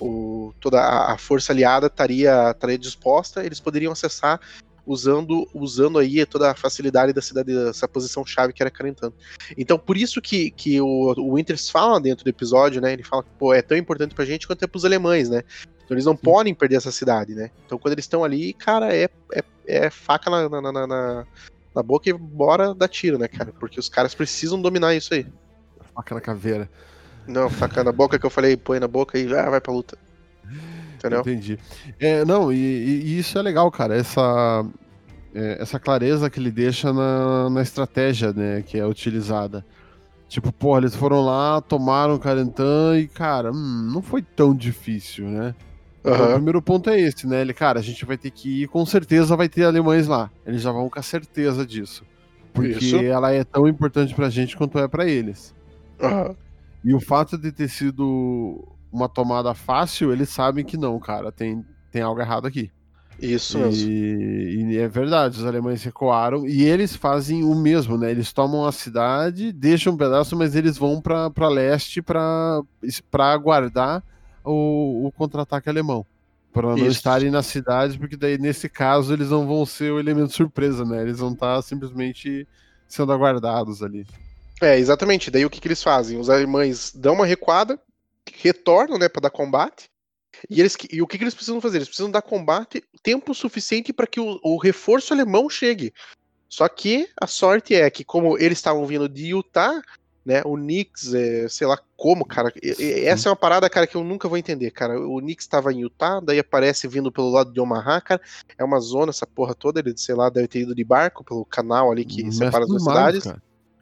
[0.00, 4.40] o, toda a força aliada estaria disposta, eles poderiam acessar
[4.86, 9.12] usando usando aí toda a facilidade da cidade, essa posição chave que era Carentan.
[9.56, 12.92] Então, por isso que, que o, o Winters fala dentro do episódio, né?
[12.92, 15.42] Ele fala que é tão importante pra gente quanto é pros alemães, né?
[15.84, 16.22] Então eles não Sim.
[16.22, 17.50] podem perder essa cidade, né?
[17.64, 21.26] Então quando eles estão ali, cara, é, é, é faca na, na, na, na,
[21.74, 23.52] na boca e bora dar tiro, né, cara?
[23.58, 25.26] Porque os caras precisam dominar isso aí.
[25.94, 26.68] Faca na caveira.
[27.26, 29.96] Não, faca na boca que eu falei, põe na boca e ah, vai pra luta
[31.06, 31.20] entendeu?
[31.20, 31.58] Entendi.
[31.98, 33.96] É, não, e, e, isso é legal, cara.
[33.96, 34.64] Essa,
[35.34, 39.64] é, essa clareza que ele deixa na, na estratégia, né, que é utilizada.
[40.28, 45.54] Tipo, pô, eles foram lá, tomaram Carentan e, cara, hum, não foi tão difícil, né?
[46.02, 46.12] Uhum.
[46.12, 47.40] Então, o primeiro ponto é esse, né?
[47.40, 50.30] Ele, cara, a gente vai ter que ir, com certeza vai ter alemães lá.
[50.46, 52.04] Eles já vão com a certeza disso.
[52.52, 52.96] Porque Isso.
[52.96, 55.54] ela é tão importante pra gente quanto é para eles.
[56.00, 56.34] Uhum.
[56.84, 58.64] E o fato de ter sido
[58.94, 62.70] uma tomada fácil, eles sabem que não, cara, tem, tem algo errado aqui.
[63.20, 63.90] Isso e, mesmo.
[64.70, 68.10] E é verdade, os alemães recuaram e eles fazem o mesmo, né?
[68.10, 72.62] Eles tomam a cidade, deixam um pedaço, mas eles vão para leste para
[73.32, 74.02] aguardar
[74.44, 76.06] o, o contra-ataque alemão.
[76.52, 80.32] Para não estarem nas cidades, porque daí nesse caso eles não vão ser o elemento
[80.32, 81.02] surpresa, né?
[81.02, 82.46] Eles vão estar simplesmente
[82.86, 84.06] sendo aguardados ali.
[84.62, 85.32] É, exatamente.
[85.32, 86.18] Daí o que, que eles fazem?
[86.18, 87.76] Os alemães dão uma recuada,
[88.32, 89.90] retornam, né, para dar combate.
[90.50, 91.78] E, eles, e o que, que, eles precisam fazer?
[91.78, 95.92] Eles precisam dar combate tempo suficiente para que o, o, reforço alemão chegue.
[96.48, 99.80] Só que a sorte é que, como eles estavam vindo de Utah,
[100.24, 100.42] né?
[100.44, 102.52] O Knicks, é, sei lá como, cara.
[102.78, 104.98] Essa é uma parada, cara, que eu nunca vou entender, cara.
[104.98, 108.20] O Knicks estava em Utah, daí aparece vindo pelo lado de Omaha, cara.
[108.56, 109.80] É uma zona, essa porra toda.
[109.80, 112.82] Ele, sei lá, deve ter ido de barco pelo canal ali que separa as duas
[112.82, 113.26] cidades.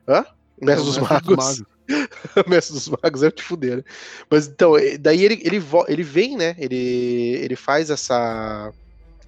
[0.08, 0.26] Hã?
[0.60, 1.62] Mestre dos Magos.
[2.48, 3.84] Mestre dos Magos é te fuder, né?
[4.30, 6.54] Mas então, daí ele, ele, ele vem, né?
[6.58, 6.76] Ele,
[7.42, 8.72] ele faz essa.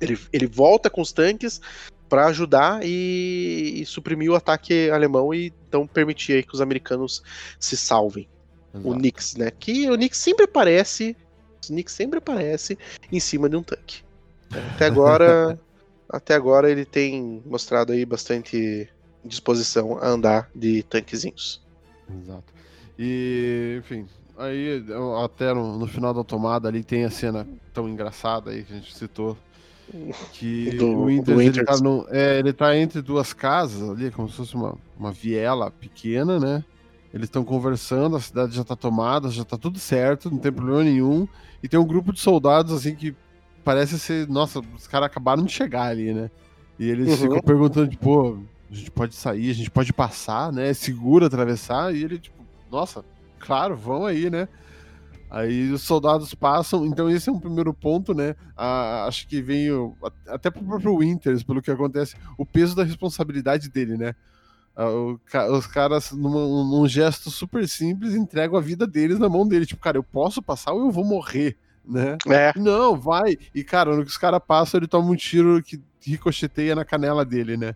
[0.01, 1.61] Ele, ele volta com os tanques
[2.09, 7.23] para ajudar e, e, suprimir o ataque alemão e então permitir aí que os americanos
[7.59, 8.29] se salvem.
[8.75, 8.88] Exato.
[8.88, 9.51] O Nix, né?
[9.51, 11.17] Que o Nix sempre aparece.
[11.69, 12.79] O Nix sempre aparece
[13.11, 14.03] em cima de um tanque.
[14.75, 15.59] Até agora.
[16.09, 18.88] até agora ele tem mostrado aí bastante
[19.25, 21.63] disposição a andar de tanquezinhos.
[22.12, 22.53] Exato.
[22.99, 24.07] E, enfim,
[24.38, 24.85] aí
[25.25, 28.77] até no, no, final da tomada ali tem a cena tão engraçada aí que a
[28.77, 29.37] gente citou,
[30.33, 34.29] Que do, o Winters, ele, tá no, é, ele tá entre duas casas ali, como
[34.29, 36.64] se fosse uma, uma viela pequena, né?
[37.12, 40.83] Eles estão conversando, a cidade já tá tomada, já tá tudo certo, não tem problema
[40.83, 41.29] nenhum.
[41.62, 43.14] E tem um grupo de soldados, assim, que
[43.64, 44.29] parece ser.
[44.29, 46.29] Nossa, os caras acabaram de chegar ali, né?
[46.77, 47.17] E eles uhum.
[47.17, 48.43] ficam perguntando, tipo,
[48.74, 50.70] a gente pode sair, a gente pode passar, né?
[50.70, 51.94] É seguro atravessar.
[51.94, 52.37] E ele, tipo,
[52.70, 53.04] nossa,
[53.38, 54.48] claro, vão aí, né?
[55.30, 58.37] Aí os soldados passam, então esse é um primeiro ponto, né?
[58.56, 59.96] Ah, acho que vem o,
[60.28, 64.14] até pro próprio Winters, pelo que acontece, o peso da responsabilidade dele, né?
[64.76, 65.20] Ah, o,
[65.56, 69.66] os caras, num, num, gesto super simples, entregam a vida deles na mão dele.
[69.66, 72.16] Tipo, cara, eu posso passar ou eu vou morrer, né?
[72.28, 72.52] É.
[72.58, 73.37] Não, vai.
[73.54, 77.24] E, cara, no que os caras passam, ele toma um tiro que ricocheteia na canela
[77.24, 77.74] dele, né?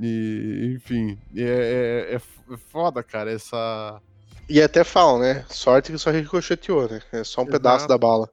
[0.00, 4.00] E, enfim, é, é, é foda, cara, essa
[4.48, 5.44] e até falam, né?
[5.48, 7.00] Sorte que só ricocheteou, né?
[7.12, 7.50] É só um Exato.
[7.50, 8.28] pedaço da bala.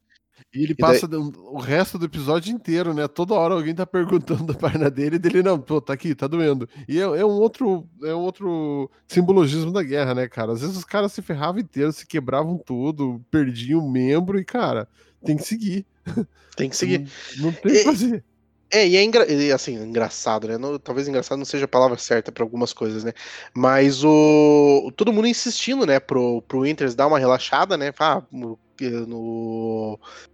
[0.54, 1.20] E ele e passa daí...
[1.20, 3.08] o resto do episódio inteiro, né?
[3.08, 6.28] Toda hora alguém tá perguntando da perna dele e dele, não, pô, tá aqui, tá
[6.28, 6.68] doendo.
[6.88, 10.52] E é, é, um outro é um outro simbologismo da guerra, né, cara?
[10.52, 14.88] Às vezes os caras se ferravam inteiro, se quebravam tudo, perdiam um membro e, cara,
[15.24, 15.86] tem que seguir.
[16.58, 17.08] Tem que seguir.
[17.38, 18.24] não, não tem o que fazer.
[18.72, 19.26] É, e é engra...
[19.54, 20.58] assim, engraçado, né?
[20.58, 23.12] Não, talvez engraçado não seja a palavra certa para algumas coisas, né?
[23.54, 27.92] Mas o todo mundo insistindo, né, pro, pro Winters dar uma relaxada, né?
[28.00, 28.58] Ah, no,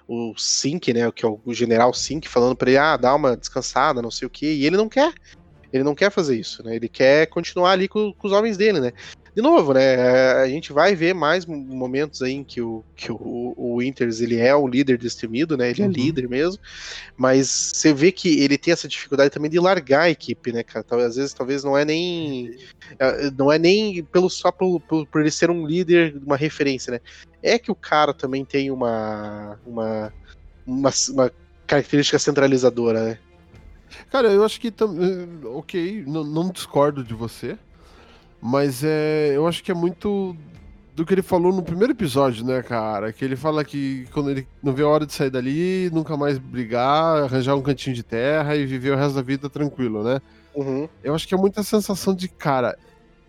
[0.07, 4.01] o Sink, né, que é o general Sink falando para ele, ah, dá uma descansada,
[4.01, 5.13] não sei o que, e ele não quer.
[5.73, 6.75] Ele não quer fazer isso, né?
[6.75, 8.93] Ele quer continuar ali com, com os homens dele, né?
[9.37, 9.95] De novo, né?
[10.41, 14.37] A gente vai ver mais momentos aí em que o, que o, o Winters ele
[14.37, 15.69] é o líder destemido, né?
[15.69, 15.91] Ele é uhum.
[15.91, 16.59] é líder mesmo,
[17.15, 20.83] mas você vê que ele tem essa dificuldade também de largar a equipe, né, cara?
[21.05, 22.57] Às vezes, talvez não é nem
[22.97, 24.81] é, não é nem pelo só por,
[25.13, 26.99] ele ser um líder, uma referência, né?
[27.43, 30.11] É que o cara também tem uma uma,
[30.65, 31.31] uma, uma
[31.67, 33.19] característica centralizadora, né?
[34.09, 34.73] Cara, eu acho que
[35.45, 37.55] ok, não, não discordo de você.
[38.41, 40.35] Mas é, eu acho que é muito
[40.95, 43.13] do que ele falou no primeiro episódio, né, cara?
[43.13, 46.39] Que ele fala que quando ele não vê a hora de sair dali, nunca mais
[46.39, 50.19] brigar, arranjar um cantinho de terra e viver o resto da vida tranquilo, né?
[50.55, 50.89] Uhum.
[51.03, 52.75] Eu acho que é muita sensação de, cara,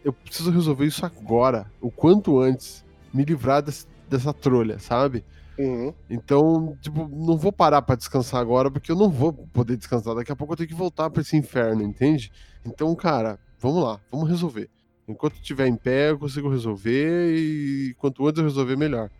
[0.03, 5.23] eu preciso resolver isso agora, o quanto antes, me livrar desse, dessa trolha, sabe?
[5.59, 5.92] Uhum.
[6.09, 10.14] Então, tipo, não vou parar para descansar agora, porque eu não vou poder descansar.
[10.14, 12.33] Daqui a pouco eu tenho que voltar para esse inferno, entende?
[12.64, 14.71] Então, cara, vamos lá, vamos resolver.
[15.09, 19.11] Enquanto estiver em pé, eu consigo resolver e quanto antes eu resolver, melhor.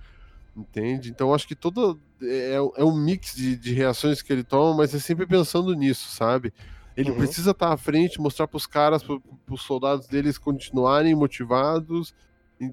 [0.55, 1.09] Entende?
[1.09, 4.95] Então acho que todo é, é um mix de, de, reações que ele toma, mas
[4.95, 6.53] é sempre pensando nisso, sabe?
[6.97, 7.17] Ele uhum.
[7.17, 9.19] precisa estar à frente, mostrar para os caras, para
[9.51, 12.15] os soldados deles continuarem motivados,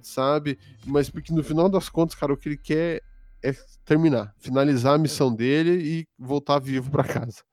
[0.02, 0.58] sabe?
[0.86, 3.02] Mas porque no final das contas, cara, o que ele quer
[3.44, 3.54] é
[3.86, 7.44] terminar, finalizar a missão dele e voltar vivo para casa.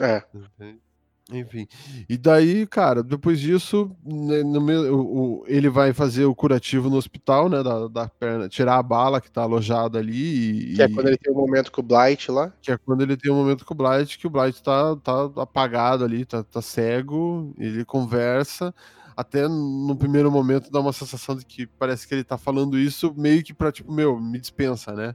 [0.00, 0.24] É.
[0.34, 0.87] Entende?
[1.30, 1.66] Enfim.
[2.08, 6.96] E daí, cara, depois disso, né, meu, o, o, ele vai fazer o curativo no
[6.96, 7.62] hospital, né?
[7.62, 10.72] Da, da perna, tirar a bala que tá alojada ali.
[10.72, 12.50] E, que é quando ele tem um momento com o Blight lá.
[12.62, 15.30] Que é quando ele tem um momento com o Blight, que o Blight tá, tá
[15.36, 18.74] apagado ali, tá, tá cego, ele conversa.
[19.14, 23.12] Até no primeiro momento dá uma sensação de que parece que ele tá falando isso
[23.16, 25.14] meio que pra, tipo, meu, me dispensa, né?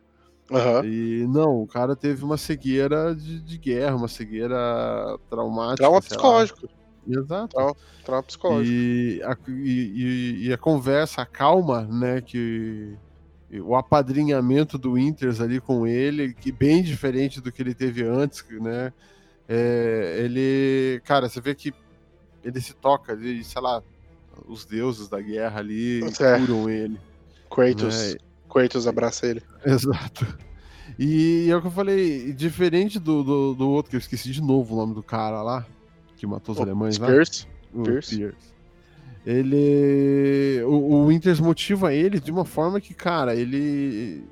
[0.49, 0.85] Uhum.
[0.85, 5.77] E não, o cara teve uma cegueira de, de guerra, uma cegueira traumática.
[5.77, 6.69] Trauma psicológico.
[7.07, 7.55] Exato.
[7.55, 8.73] Trauma, trauma psicológico.
[8.73, 12.95] E a, e, e a, conversa, a calma, né, que
[13.61, 18.43] o apadrinhamento do Inters ali com ele, que bem diferente do que ele teve antes,
[18.49, 18.91] né?
[19.47, 21.73] É, ele, cara, você vê que
[22.43, 23.83] ele se toca, ele, sei lá,
[24.47, 26.39] os deuses da guerra ali é.
[26.39, 26.99] curam ele.
[27.49, 28.13] Kratos.
[28.13, 28.19] Né?
[28.53, 29.41] Kratos abraça ele.
[29.65, 30.25] Exato.
[30.97, 34.41] E é o que eu falei, diferente do, do, do, outro, que eu esqueci de
[34.41, 35.65] novo o nome do cara lá,
[36.17, 37.07] que matou os oh, alemães lá.
[37.07, 37.47] O Pierce.
[37.83, 38.33] Pierce.
[39.25, 40.61] Ele.
[40.65, 44.23] O, o Winters motiva ele de uma forma que, cara, ele.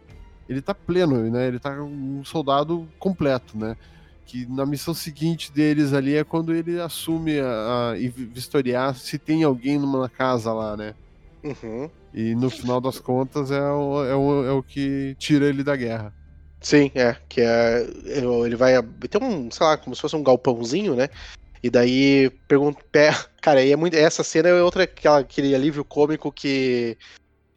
[0.47, 1.47] Ele tá pleno, né?
[1.47, 3.77] Ele tá um soldado completo, né?
[4.25, 7.93] Que na missão seguinte deles ali é quando ele assume a, a
[8.34, 10.93] vistoriar se tem alguém numa casa lá, né?
[11.41, 11.89] Uhum.
[12.13, 15.76] E no final das contas é o, é o, é o que tira ele da
[15.76, 16.13] guerra.
[16.60, 17.15] Sim, é.
[17.28, 17.88] Que é.
[18.06, 18.82] Ele vai.
[19.10, 21.10] Tem um, sei lá, como se fosse um galpãozinho, né?
[21.63, 22.82] E daí pergunta.
[23.41, 23.95] Cara, e é muito.
[23.95, 26.97] Essa cena é outra aquela, aquele alívio cômico que.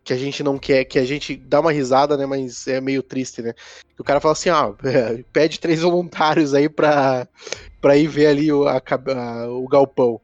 [0.03, 2.27] Que a gente não quer, que a gente dá uma risada, né?
[2.27, 3.55] Mas é meio triste, né?
[3.99, 4.75] o cara fala assim, ah,
[5.33, 7.27] pede três voluntários aí pra,
[7.81, 10.21] pra ir ver ali o, a, a, o galpão.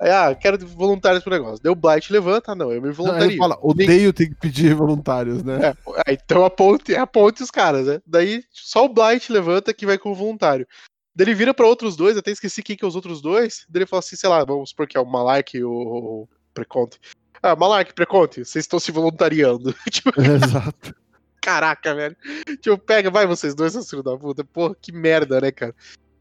[0.00, 1.62] Aí, ah, quero voluntários pro negócio.
[1.62, 3.36] Deu Blight, levanta, não, eu me voluntario.
[3.36, 5.74] fala, odeio ter que pedir voluntários, né?
[6.06, 8.00] É, então a ponte, a ponte os caras, né?
[8.06, 10.66] Daí só o Blight levanta que vai com o voluntário.
[11.14, 13.66] Daí ele vira pra outros dois, até esqueci quem que é os outros dois.
[13.68, 16.98] Daí ele fala assim, sei lá, vamos supor que é o Malark e o Preconte.
[17.42, 19.74] Ah, Malark, Preconte, vocês estão se voluntariando.
[19.90, 20.94] tipo, Exato.
[21.42, 22.16] caraca, velho.
[22.62, 24.44] Tipo, pega, vai vocês dois, seus filhos da puta.
[24.44, 25.74] Porra, que merda, né, cara?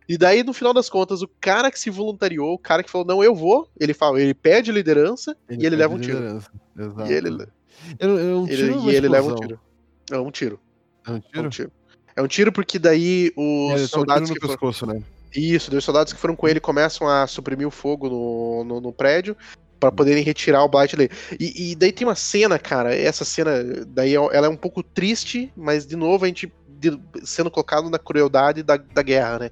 [0.09, 3.05] E daí, no final das contas, o cara que se voluntariou, o cara que falou,
[3.05, 6.17] não, eu vou, ele fala, ele pede liderança e ele perde leva um tiro.
[6.17, 6.51] liderança.
[6.77, 7.11] Exato.
[7.11, 7.43] E ele,
[7.99, 9.59] É, é um ele- tiro e ele leva um tiro.
[10.11, 10.59] É um tiro.
[11.07, 11.49] É um É um tiro?
[11.49, 11.71] tiro.
[12.15, 14.53] É um tiro porque daí os É, ele um tiro soldados que foram.
[14.53, 15.01] pescoço, né?
[15.35, 18.91] Isso, os soldados que foram com ele começam a suprimir o fogo no, no, no
[18.91, 19.37] prédio
[19.79, 21.11] pra poderem retirar o Blight dele.
[21.39, 23.51] E, e daí tem uma cena, cara, essa cena,
[23.87, 27.89] daí é- ela é um pouco triste, mas de novo a gente de- sendo colocado
[27.89, 29.49] na crueldade da, da guerra, né?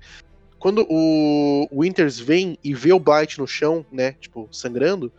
[0.59, 5.11] Quando o Winters vem e vê o Blight no chão, né, tipo, sangrando,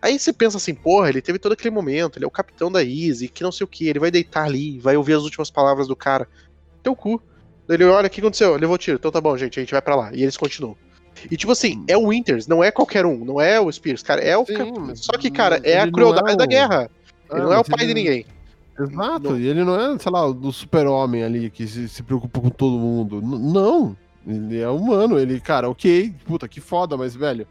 [0.00, 2.82] aí você pensa assim, porra, ele teve todo aquele momento, ele é o capitão da
[2.82, 5.88] Easy, que não sei o que, ele vai deitar ali, vai ouvir as últimas palavras
[5.88, 6.28] do cara.
[6.82, 7.20] Teu cu.
[7.68, 8.56] Ele olha, o que aconteceu?
[8.56, 8.98] Levou tiro.
[8.98, 10.10] Então tá bom, gente, a gente vai pra lá.
[10.12, 10.76] E eles continuam.
[11.30, 14.20] E tipo assim, é o Winters, não é qualquer um, não é o Spears, cara,
[14.20, 14.44] é o.
[14.44, 16.90] Sim, cap- Só que, cara, é a crueldade é da o- guerra.
[17.30, 18.26] Ah, ele não é o pai de ele- ninguém.
[18.78, 22.40] Exato, Não- e ele não é, sei lá, do super-homem ali que se, se preocupa
[22.40, 23.20] com todo mundo.
[23.22, 27.46] N- não, ele é humano, ele, cara, ok, puta, que foda, mas, velho,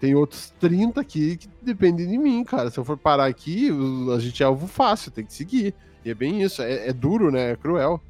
[0.00, 2.70] tem outros 30 aqui que dependem de mim, cara.
[2.70, 3.70] Se eu for parar aqui,
[4.14, 5.74] a gente é alvo fácil, tem que seguir.
[6.04, 8.00] E é bem isso, é, é duro, né, é cruel.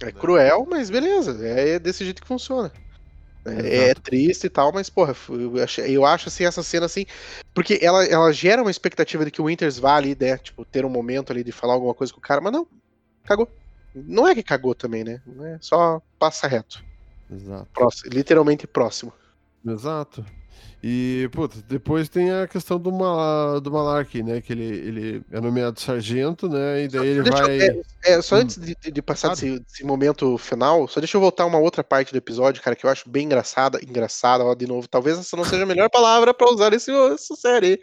[0.00, 1.38] É cruel, mas beleza.
[1.46, 2.70] É desse jeito que funciona.
[3.46, 7.06] É, é triste e tal, mas, porra, eu acho, eu acho assim, essa cena assim.
[7.54, 10.36] Porque ela, ela gera uma expectativa de que o Winters vá ali, né?
[10.36, 12.66] Tipo, ter um momento ali de falar alguma coisa com o cara, mas não.
[13.24, 13.48] Cagou.
[13.94, 15.20] Não é que cagou também, né?
[15.42, 16.84] É só passa reto.
[17.30, 17.68] Exato.
[17.74, 19.12] Próximo, literalmente próximo.
[19.66, 20.24] Exato.
[20.82, 24.40] E, puta, depois tem a questão do, Mal do Malark, né?
[24.40, 26.84] Que ele, ele é nomeado sargento, né?
[26.84, 27.58] E daí ele Deixa eu- vai.
[27.60, 27.80] é,
[28.12, 28.38] é, só Hum.
[28.40, 29.40] antes de, de- passar Claro.
[29.40, 32.86] desse, desse momento final, só deixa eu voltar uma outra parte do episódio, cara, que
[32.86, 33.80] eu acho bem engraçada.
[33.82, 34.86] Engraçada, ó, de novo.
[34.86, 37.80] Talvez essa não seja a melhor palavra pra usar nesse, nessa série.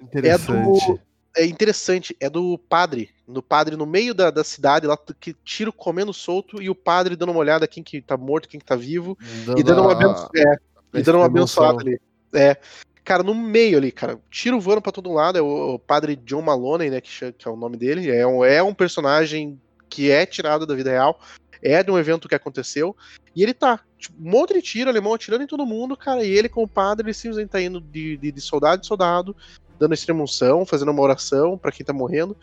[0.00, 0.92] Interessante.
[0.92, 1.07] É
[1.44, 3.10] interessante, é do padre.
[3.26, 7.16] Do padre no meio da, da cidade, lá que tiro comendo solto, e o padre
[7.16, 9.16] dando uma olhada quem que tá morto, quem que tá vivo,
[9.56, 10.28] e dando uma, abenço...
[10.34, 10.56] é,
[10.94, 12.00] e dando uma abençoada ali.
[12.32, 12.56] É.
[13.04, 16.42] Cara, no meio ali, cara, tiro voando pra todo lado, é o, o padre John
[16.42, 20.26] Maloney, né, que, que é o nome dele, é um, é um personagem que é
[20.26, 21.18] tirado da vida real,
[21.62, 22.94] é de um evento que aconteceu,
[23.34, 26.30] e ele tá, tipo, um monte de tiro, alemão atirando em todo mundo, cara, e
[26.30, 29.34] ele com o padre, ele simplesmente tá indo de, de, de soldado em soldado,
[29.78, 32.36] dando extremunção, fazendo uma oração pra quem tá morrendo,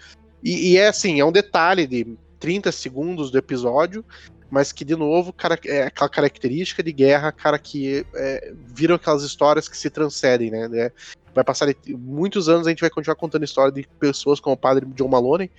[0.43, 4.05] e, e é assim, é um detalhe de 30 segundos do episódio,
[4.49, 9.23] mas que, de novo, cara, é aquela característica de guerra, cara, que é, viram aquelas
[9.23, 10.67] histórias que se transcendem, né?
[10.67, 10.91] né?
[11.33, 14.85] Vai passar muitos anos, a gente vai continuar contando história de pessoas como o padre
[14.93, 15.49] John Maloney,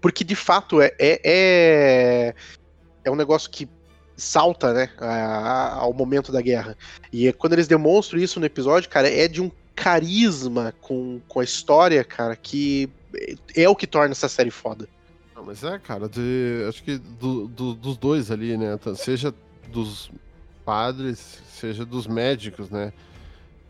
[0.00, 2.34] porque, de fato, é, é, é,
[3.04, 3.68] é um negócio que
[4.16, 6.76] salta, né, ao momento da guerra.
[7.10, 9.50] E é quando eles demonstram isso no episódio, cara, é de um
[9.80, 12.88] carisma com, com a história, cara, que
[13.56, 14.86] é o que torna essa série foda.
[15.34, 18.76] Não, mas é, cara, de, acho que do- do- dos dois ali, né?
[18.76, 19.34] tan- Seja
[19.72, 20.10] dos
[20.66, 22.92] padres, seja dos médicos, né?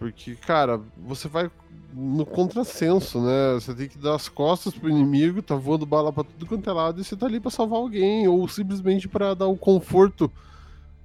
[0.01, 1.49] Porque, cara, você vai
[1.93, 3.55] no contrassenso, né?
[3.55, 6.73] Você tem que dar as costas pro inimigo, tá voando bala pra tudo quanto é
[6.73, 10.33] lado, e você tá ali pra salvar alguém, ou simplesmente pra dar o conforto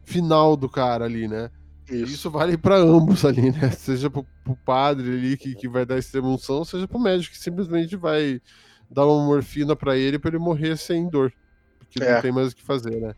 [0.04, 1.52] final do cara ali, né?
[1.89, 3.69] Isso vale pra ambos ali, né?
[3.78, 7.39] Seja pro, pro padre ali que, que vai dar extrema unção, seja pro médico que
[7.39, 8.41] simplesmente vai
[8.89, 11.32] dar uma morfina pra ele pra ele morrer sem dor.
[11.80, 12.15] Porque É.
[12.15, 13.13] não tem mais o que fazer, né?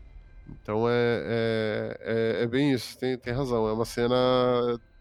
[0.62, 2.00] Então é, é,
[2.40, 3.68] é, é bem isso, tem, tem razão.
[3.68, 4.14] É uma cena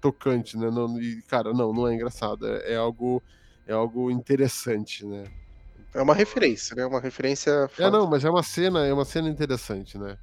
[0.01, 0.69] tocante, né?
[0.69, 2.47] Não, e, cara, não, não é engraçado.
[2.47, 3.21] É, é algo,
[3.65, 5.25] é algo interessante, né?
[5.93, 6.85] É uma referência, né?
[6.85, 7.69] Uma referência.
[7.77, 10.17] É, não, mas é uma cena, é uma cena interessante, né?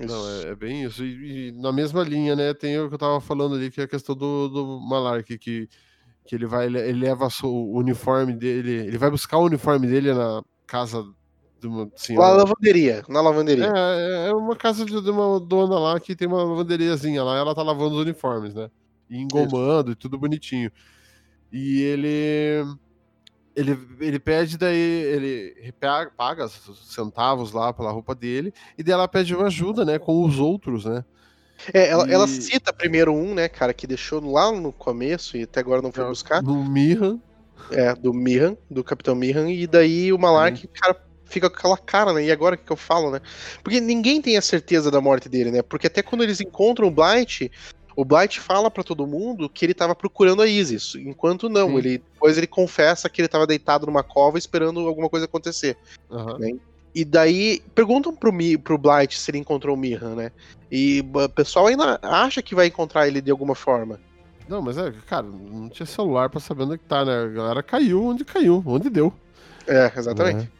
[0.00, 0.06] Isso.
[0.06, 1.04] Não, é, é bem isso.
[1.04, 3.84] E, e na mesma linha, né, tem o que eu tava falando ali, que é
[3.84, 5.68] a questão do, do Malark, que,
[6.26, 10.12] que ele vai, ele ele leva o uniforme dele, ele vai buscar o uniforme dele
[10.12, 11.04] na casa
[11.60, 12.36] de uma Na senhora.
[12.36, 13.72] lavanderia, na lavanderia.
[13.74, 17.54] É, é uma casa de, de uma dona lá que tem uma lavanderiazinha lá, ela
[17.54, 18.70] tá lavando os uniformes, né?
[19.08, 20.70] E engomando e tudo bonitinho.
[21.52, 22.64] E ele.
[23.56, 28.92] Ele, ele pede, daí ele paga, paga os centavos lá pela roupa dele, e daí
[28.92, 31.02] ela pede uma ajuda, né, com os outros, né?
[31.72, 35.44] É, ela, ela E- cita primeiro um, né, cara, que deixou lá no começo e
[35.44, 36.42] até agora não foi É, buscar.
[36.42, 37.18] No Mirran.
[37.70, 40.94] É, do Miran, do Capitão Miran, e daí o Malark, cara,
[41.24, 42.24] fica com aquela cara, né?
[42.24, 43.20] E agora o que, que eu falo, né?
[43.64, 45.62] Porque ninguém tem a certeza da morte dele, né?
[45.62, 47.50] Porque até quando eles encontram o Blight,
[47.96, 51.78] o Blight fala pra todo mundo que ele tava procurando a Isis, enquanto não, Sim.
[51.78, 55.76] ele depois ele confessa que ele tava deitado numa cova esperando alguma coisa acontecer.
[56.10, 56.38] Aham.
[56.38, 56.52] Né?
[56.94, 60.32] E daí perguntam pro, Mi, pro Blight se ele encontrou o Mirran, né?
[60.70, 64.00] E o pessoal ainda acha que vai encontrar ele de alguma forma.
[64.48, 67.24] Não, mas é, cara, não tinha celular pra saber onde é que tá, né?
[67.24, 69.12] A galera caiu onde caiu, onde deu.
[69.66, 70.44] É, exatamente.
[70.44, 70.55] É.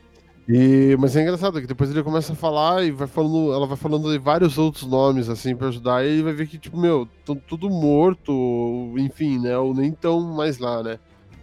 [0.48, 3.76] E, mas é engraçado que depois ele começa a falar e vai falando, ela vai
[3.76, 7.08] falando de vários outros nomes, assim, pra ajudar, e ele vai ver que, tipo, meu,
[7.48, 9.58] tudo morto, enfim, né?
[9.58, 11.00] Ou nem tão mais lá, né?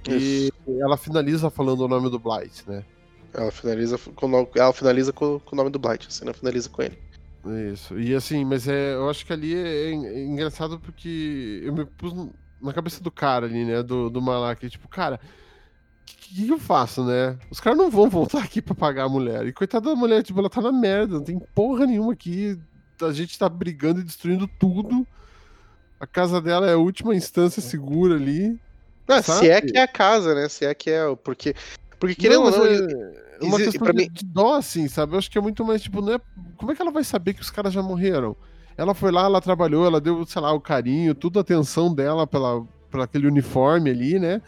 [0.08, 0.82] E Isso.
[0.82, 2.84] ela finaliza falando o nome do Blight, né?
[3.34, 6.82] Ela finaliza com, ela finaliza com, com o nome do Blight, assim, não finaliza com
[6.82, 6.97] ele.
[7.74, 7.99] Isso.
[7.99, 12.14] E assim, mas é, eu acho que ali é, é engraçado porque eu me pus
[12.62, 13.84] na cabeça do cara ali, né?
[13.84, 15.20] Do, do Malak, tipo, cara,
[16.06, 17.38] que, que, eu faço, né?
[17.49, 19.45] Os caras não vão voltar aqui pra pagar a mulher.
[19.45, 22.60] E coitada da mulher, tipo, ela tá na merda, não tem porra nenhuma aqui.
[23.01, 25.06] A gente tá brigando e destruindo tudo.
[25.99, 28.60] A casa dela é a última instância segura ali.
[29.08, 30.47] Não, se é que é a casa, né?
[30.47, 31.16] Se é que é.
[31.16, 31.56] Porque,
[31.99, 32.66] porque querendo ou não.
[32.66, 34.10] É uma questão de, mim...
[34.12, 35.14] de dó, assim, sabe?
[35.14, 36.20] Eu acho que é muito mais, tipo, não é...
[36.56, 38.36] como é que ela vai saber que os caras já morreram?
[38.78, 42.26] Ela foi lá, ela trabalhou, ela deu, sei lá, o carinho, tudo a atenção dela
[42.26, 44.41] pela, pela aquele uniforme ali, né?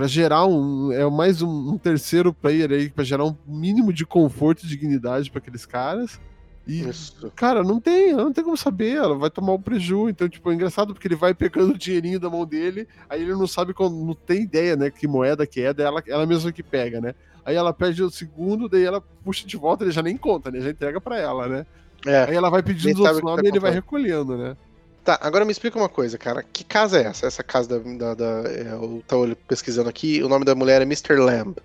[0.00, 0.90] Pra gerar um.
[0.92, 5.30] É mais um, um terceiro player aí, pra gerar um mínimo de conforto e dignidade
[5.30, 6.18] para aqueles caras.
[6.66, 7.30] E, Isso.
[7.36, 10.08] cara, não tem, não tem como saber, ela vai tomar o um preju.
[10.08, 13.32] Então, tipo, é engraçado porque ele vai pegando o dinheirinho da mão dele, aí ele
[13.32, 16.98] não sabe, não tem ideia, né, que moeda que é, dela, ela mesma que pega,
[16.98, 17.14] né?
[17.44, 20.62] Aí ela pede o segundo, daí ela puxa de volta, ele já nem conta, né?
[20.62, 21.66] Já entrega para ela, né?
[22.06, 24.56] É, aí ela vai pedindo os outros nomes tá e ele vai recolhendo, né?
[25.04, 26.42] Tá, agora me explica uma coisa, cara.
[26.42, 27.26] Que casa é essa?
[27.26, 27.78] Essa casa da.
[27.78, 31.16] da, da é, eu tô pesquisando aqui, o nome da mulher é Mr.
[31.16, 31.56] Lamb.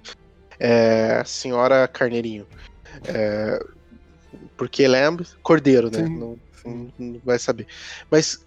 [0.59, 1.23] É.
[1.25, 2.47] Senhora Carneirinho.
[3.05, 3.59] É,
[4.55, 6.03] porque Lamb, cordeiro, né?
[6.03, 7.67] Não, não, não, vai saber.
[8.09, 8.45] Mas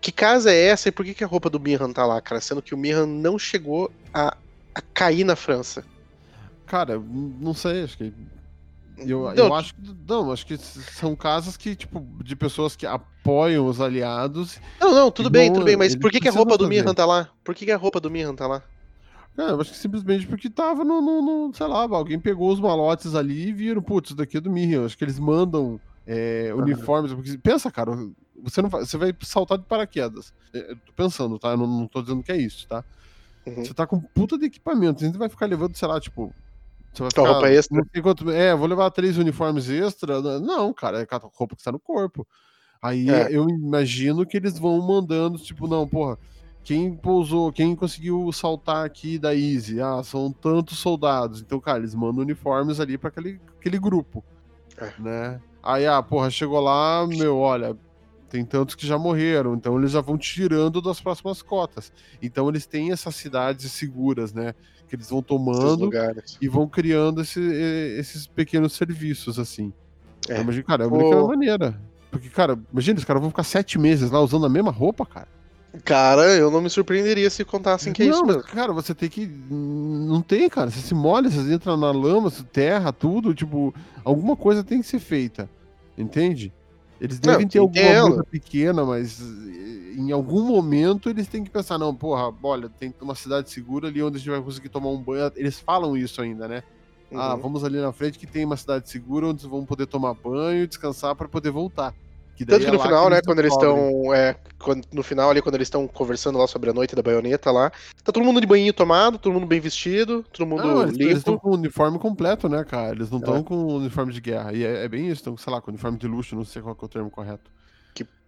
[0.00, 2.40] que casa é essa e por que, que a roupa do Miran tá lá, cara?
[2.40, 4.36] Sendo que o Miran não chegou a,
[4.74, 5.84] a cair na França.
[6.66, 8.12] Cara, não sei, acho que.
[9.00, 9.80] Eu, não, eu acho que.
[10.08, 14.60] Não, acho que são casos que, tipo, de pessoas que apoiam os aliados.
[14.80, 17.06] Não, não, tudo bem, tudo bem, mas por que, que a roupa do Miran tá
[17.06, 17.28] lá?
[17.44, 18.62] Por que, que a roupa do Miran tá lá?
[19.38, 22.58] É, eu acho que simplesmente porque tava no, no, no, sei lá, alguém pegou os
[22.58, 24.84] malotes ali e viram, putz, isso daqui é do Miriam.
[24.84, 27.12] Acho que eles mandam é, uniformes.
[27.12, 27.92] Porque, pensa, cara,
[28.42, 30.34] você não vai, você vai saltar de paraquedas.
[30.52, 31.50] É, eu tô pensando, tá?
[31.50, 32.84] Eu não, não tô dizendo que é isso, tá?
[33.46, 33.64] Uhum.
[33.64, 35.04] Você tá com puta de equipamento.
[35.04, 36.34] A gente vai ficar levando, sei lá, tipo,
[36.98, 37.82] você vai ficar, roupa extra?
[37.94, 40.20] Enquanto, é, vou levar três uniformes extra.
[40.40, 42.26] Não, cara, é a roupa que está no corpo.
[42.82, 43.28] Aí é.
[43.30, 46.18] eu imagino que eles vão mandando, tipo, não, porra,
[46.62, 49.80] quem pousou, quem conseguiu saltar aqui da Easy?
[49.80, 51.40] Ah, são tantos soldados.
[51.40, 54.24] Então, cara, eles mandam uniformes ali para aquele, aquele grupo,
[54.76, 54.92] é.
[55.00, 55.40] né?
[55.62, 57.76] Aí, ah, porra, chegou lá, meu, olha,
[58.28, 61.92] tem tantos que já morreram, então eles já vão tirando das próximas cotas.
[62.22, 64.54] Então eles têm essas cidades seguras, né?
[64.88, 65.90] Que eles vão tomando
[66.40, 69.72] e vão criando esse, esses pequenos serviços, assim.
[70.28, 70.40] É.
[70.40, 71.28] Imagina, cara, é uma Pô.
[71.28, 71.80] maneira.
[72.10, 75.28] Porque, cara, imagina, os caras vão ficar sete meses lá usando a mesma roupa, cara.
[75.84, 78.42] Cara, eu não me surpreenderia se contassem que é isso mesmo.
[78.42, 79.26] Cara, você tem que.
[79.26, 80.70] Não tem, cara.
[80.70, 83.34] Você se molha, você entra na lama, terra, tudo.
[83.34, 85.48] Tipo, alguma coisa tem que ser feita.
[85.96, 86.52] Entende?
[87.00, 91.78] Eles devem não, ter alguma coisa pequena, mas em algum momento eles têm que pensar,
[91.78, 95.02] não, porra, olha, tem uma cidade segura ali onde a gente vai conseguir tomar um
[95.02, 95.30] banho.
[95.36, 96.62] Eles falam isso ainda, né?
[97.12, 97.20] Ah, uhum.
[97.20, 100.64] Ah, vamos ali na frente que tem uma cidade segura onde vão poder tomar banho
[100.64, 101.94] e descansar para poder voltar.
[102.38, 104.14] Que Tanto que no é final, que né, quando eles estão.
[104.14, 104.36] É,
[104.92, 107.68] no final ali, quando eles estão conversando lá sobre a noite da baioneta lá,
[108.04, 111.10] tá todo mundo de banhinho tomado, todo mundo bem vestido, todo mundo não, eles, limpo.
[111.10, 112.94] Eles estão com o uniforme completo, né, cara?
[112.94, 113.42] Eles não estão é.
[113.42, 114.52] com o uniforme de guerra.
[114.52, 116.62] E é, é bem isso, estão, sei lá, com o uniforme de luxo, não sei
[116.62, 117.50] qual é o termo correto.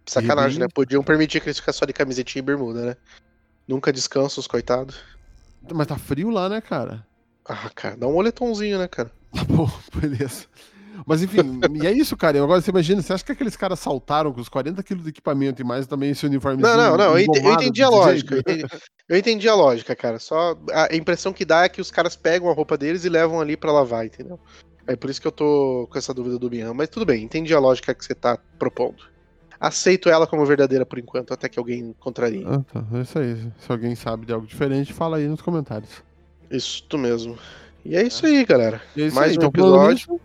[0.05, 0.67] Sacanagem, né?
[0.67, 2.97] Podiam permitir que eles ficassem só de camisetinha e bermuda, né?
[3.65, 4.99] Nunca descansam os coitados.
[5.73, 7.05] Mas tá frio lá, né, cara?
[7.45, 9.11] Ah, cara, dá um moletomzinho, né, cara?
[9.33, 10.47] Tá bom, beleza.
[11.05, 12.41] Mas enfim, e é isso, cara.
[12.41, 15.61] Agora você imagina, você acha que aqueles caras saltaram com os 40 quilos de equipamento
[15.61, 16.61] e mais também esse uniforme?
[16.61, 17.17] Não, não, não.
[17.17, 18.35] Eu entendi, eu entendi a lógica.
[18.35, 18.65] Eu entendi,
[19.09, 20.19] eu entendi, a lógica, cara.
[20.19, 23.39] Só a impressão que dá é que os caras pegam a roupa deles e levam
[23.39, 24.39] ali para lavar, entendeu?
[24.87, 26.73] É por isso que eu tô com essa dúvida do Bian.
[26.73, 29.11] Mas tudo bem, entendi a lógica que você tá propondo
[29.61, 32.43] aceito ela como verdadeira por enquanto, até que alguém contrarie.
[32.47, 32.83] Ah, tá.
[32.97, 33.35] É isso aí.
[33.59, 36.03] Se alguém sabe de algo diferente, fala aí nos comentários.
[36.49, 37.37] Isso mesmo.
[37.85, 38.81] E é isso aí, galera.
[38.97, 39.37] É isso Mais aí.
[39.37, 40.19] um então, episódio.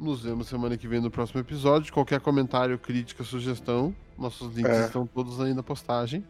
[0.00, 1.92] Nos vemos semana que vem no próximo episódio.
[1.92, 4.86] Qualquer comentário, crítica, sugestão, nossos links é.
[4.86, 6.24] estão todos aí na postagem.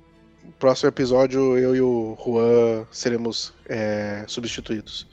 [0.59, 5.07] Próximo episódio, eu e o Juan seremos é, substituídos.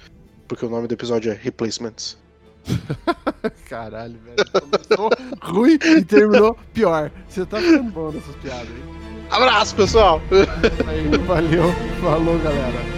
[0.48, 2.18] Porque o nome do episódio é Replacements.
[3.70, 4.38] Caralho, velho.
[4.52, 7.12] Começou ruim e terminou pior.
[7.30, 8.84] Você tá ficando bom nessas piadas, hein?
[9.30, 10.20] Abraço, pessoal!
[10.88, 11.72] Aí, valeu.
[12.02, 12.97] Falou, galera.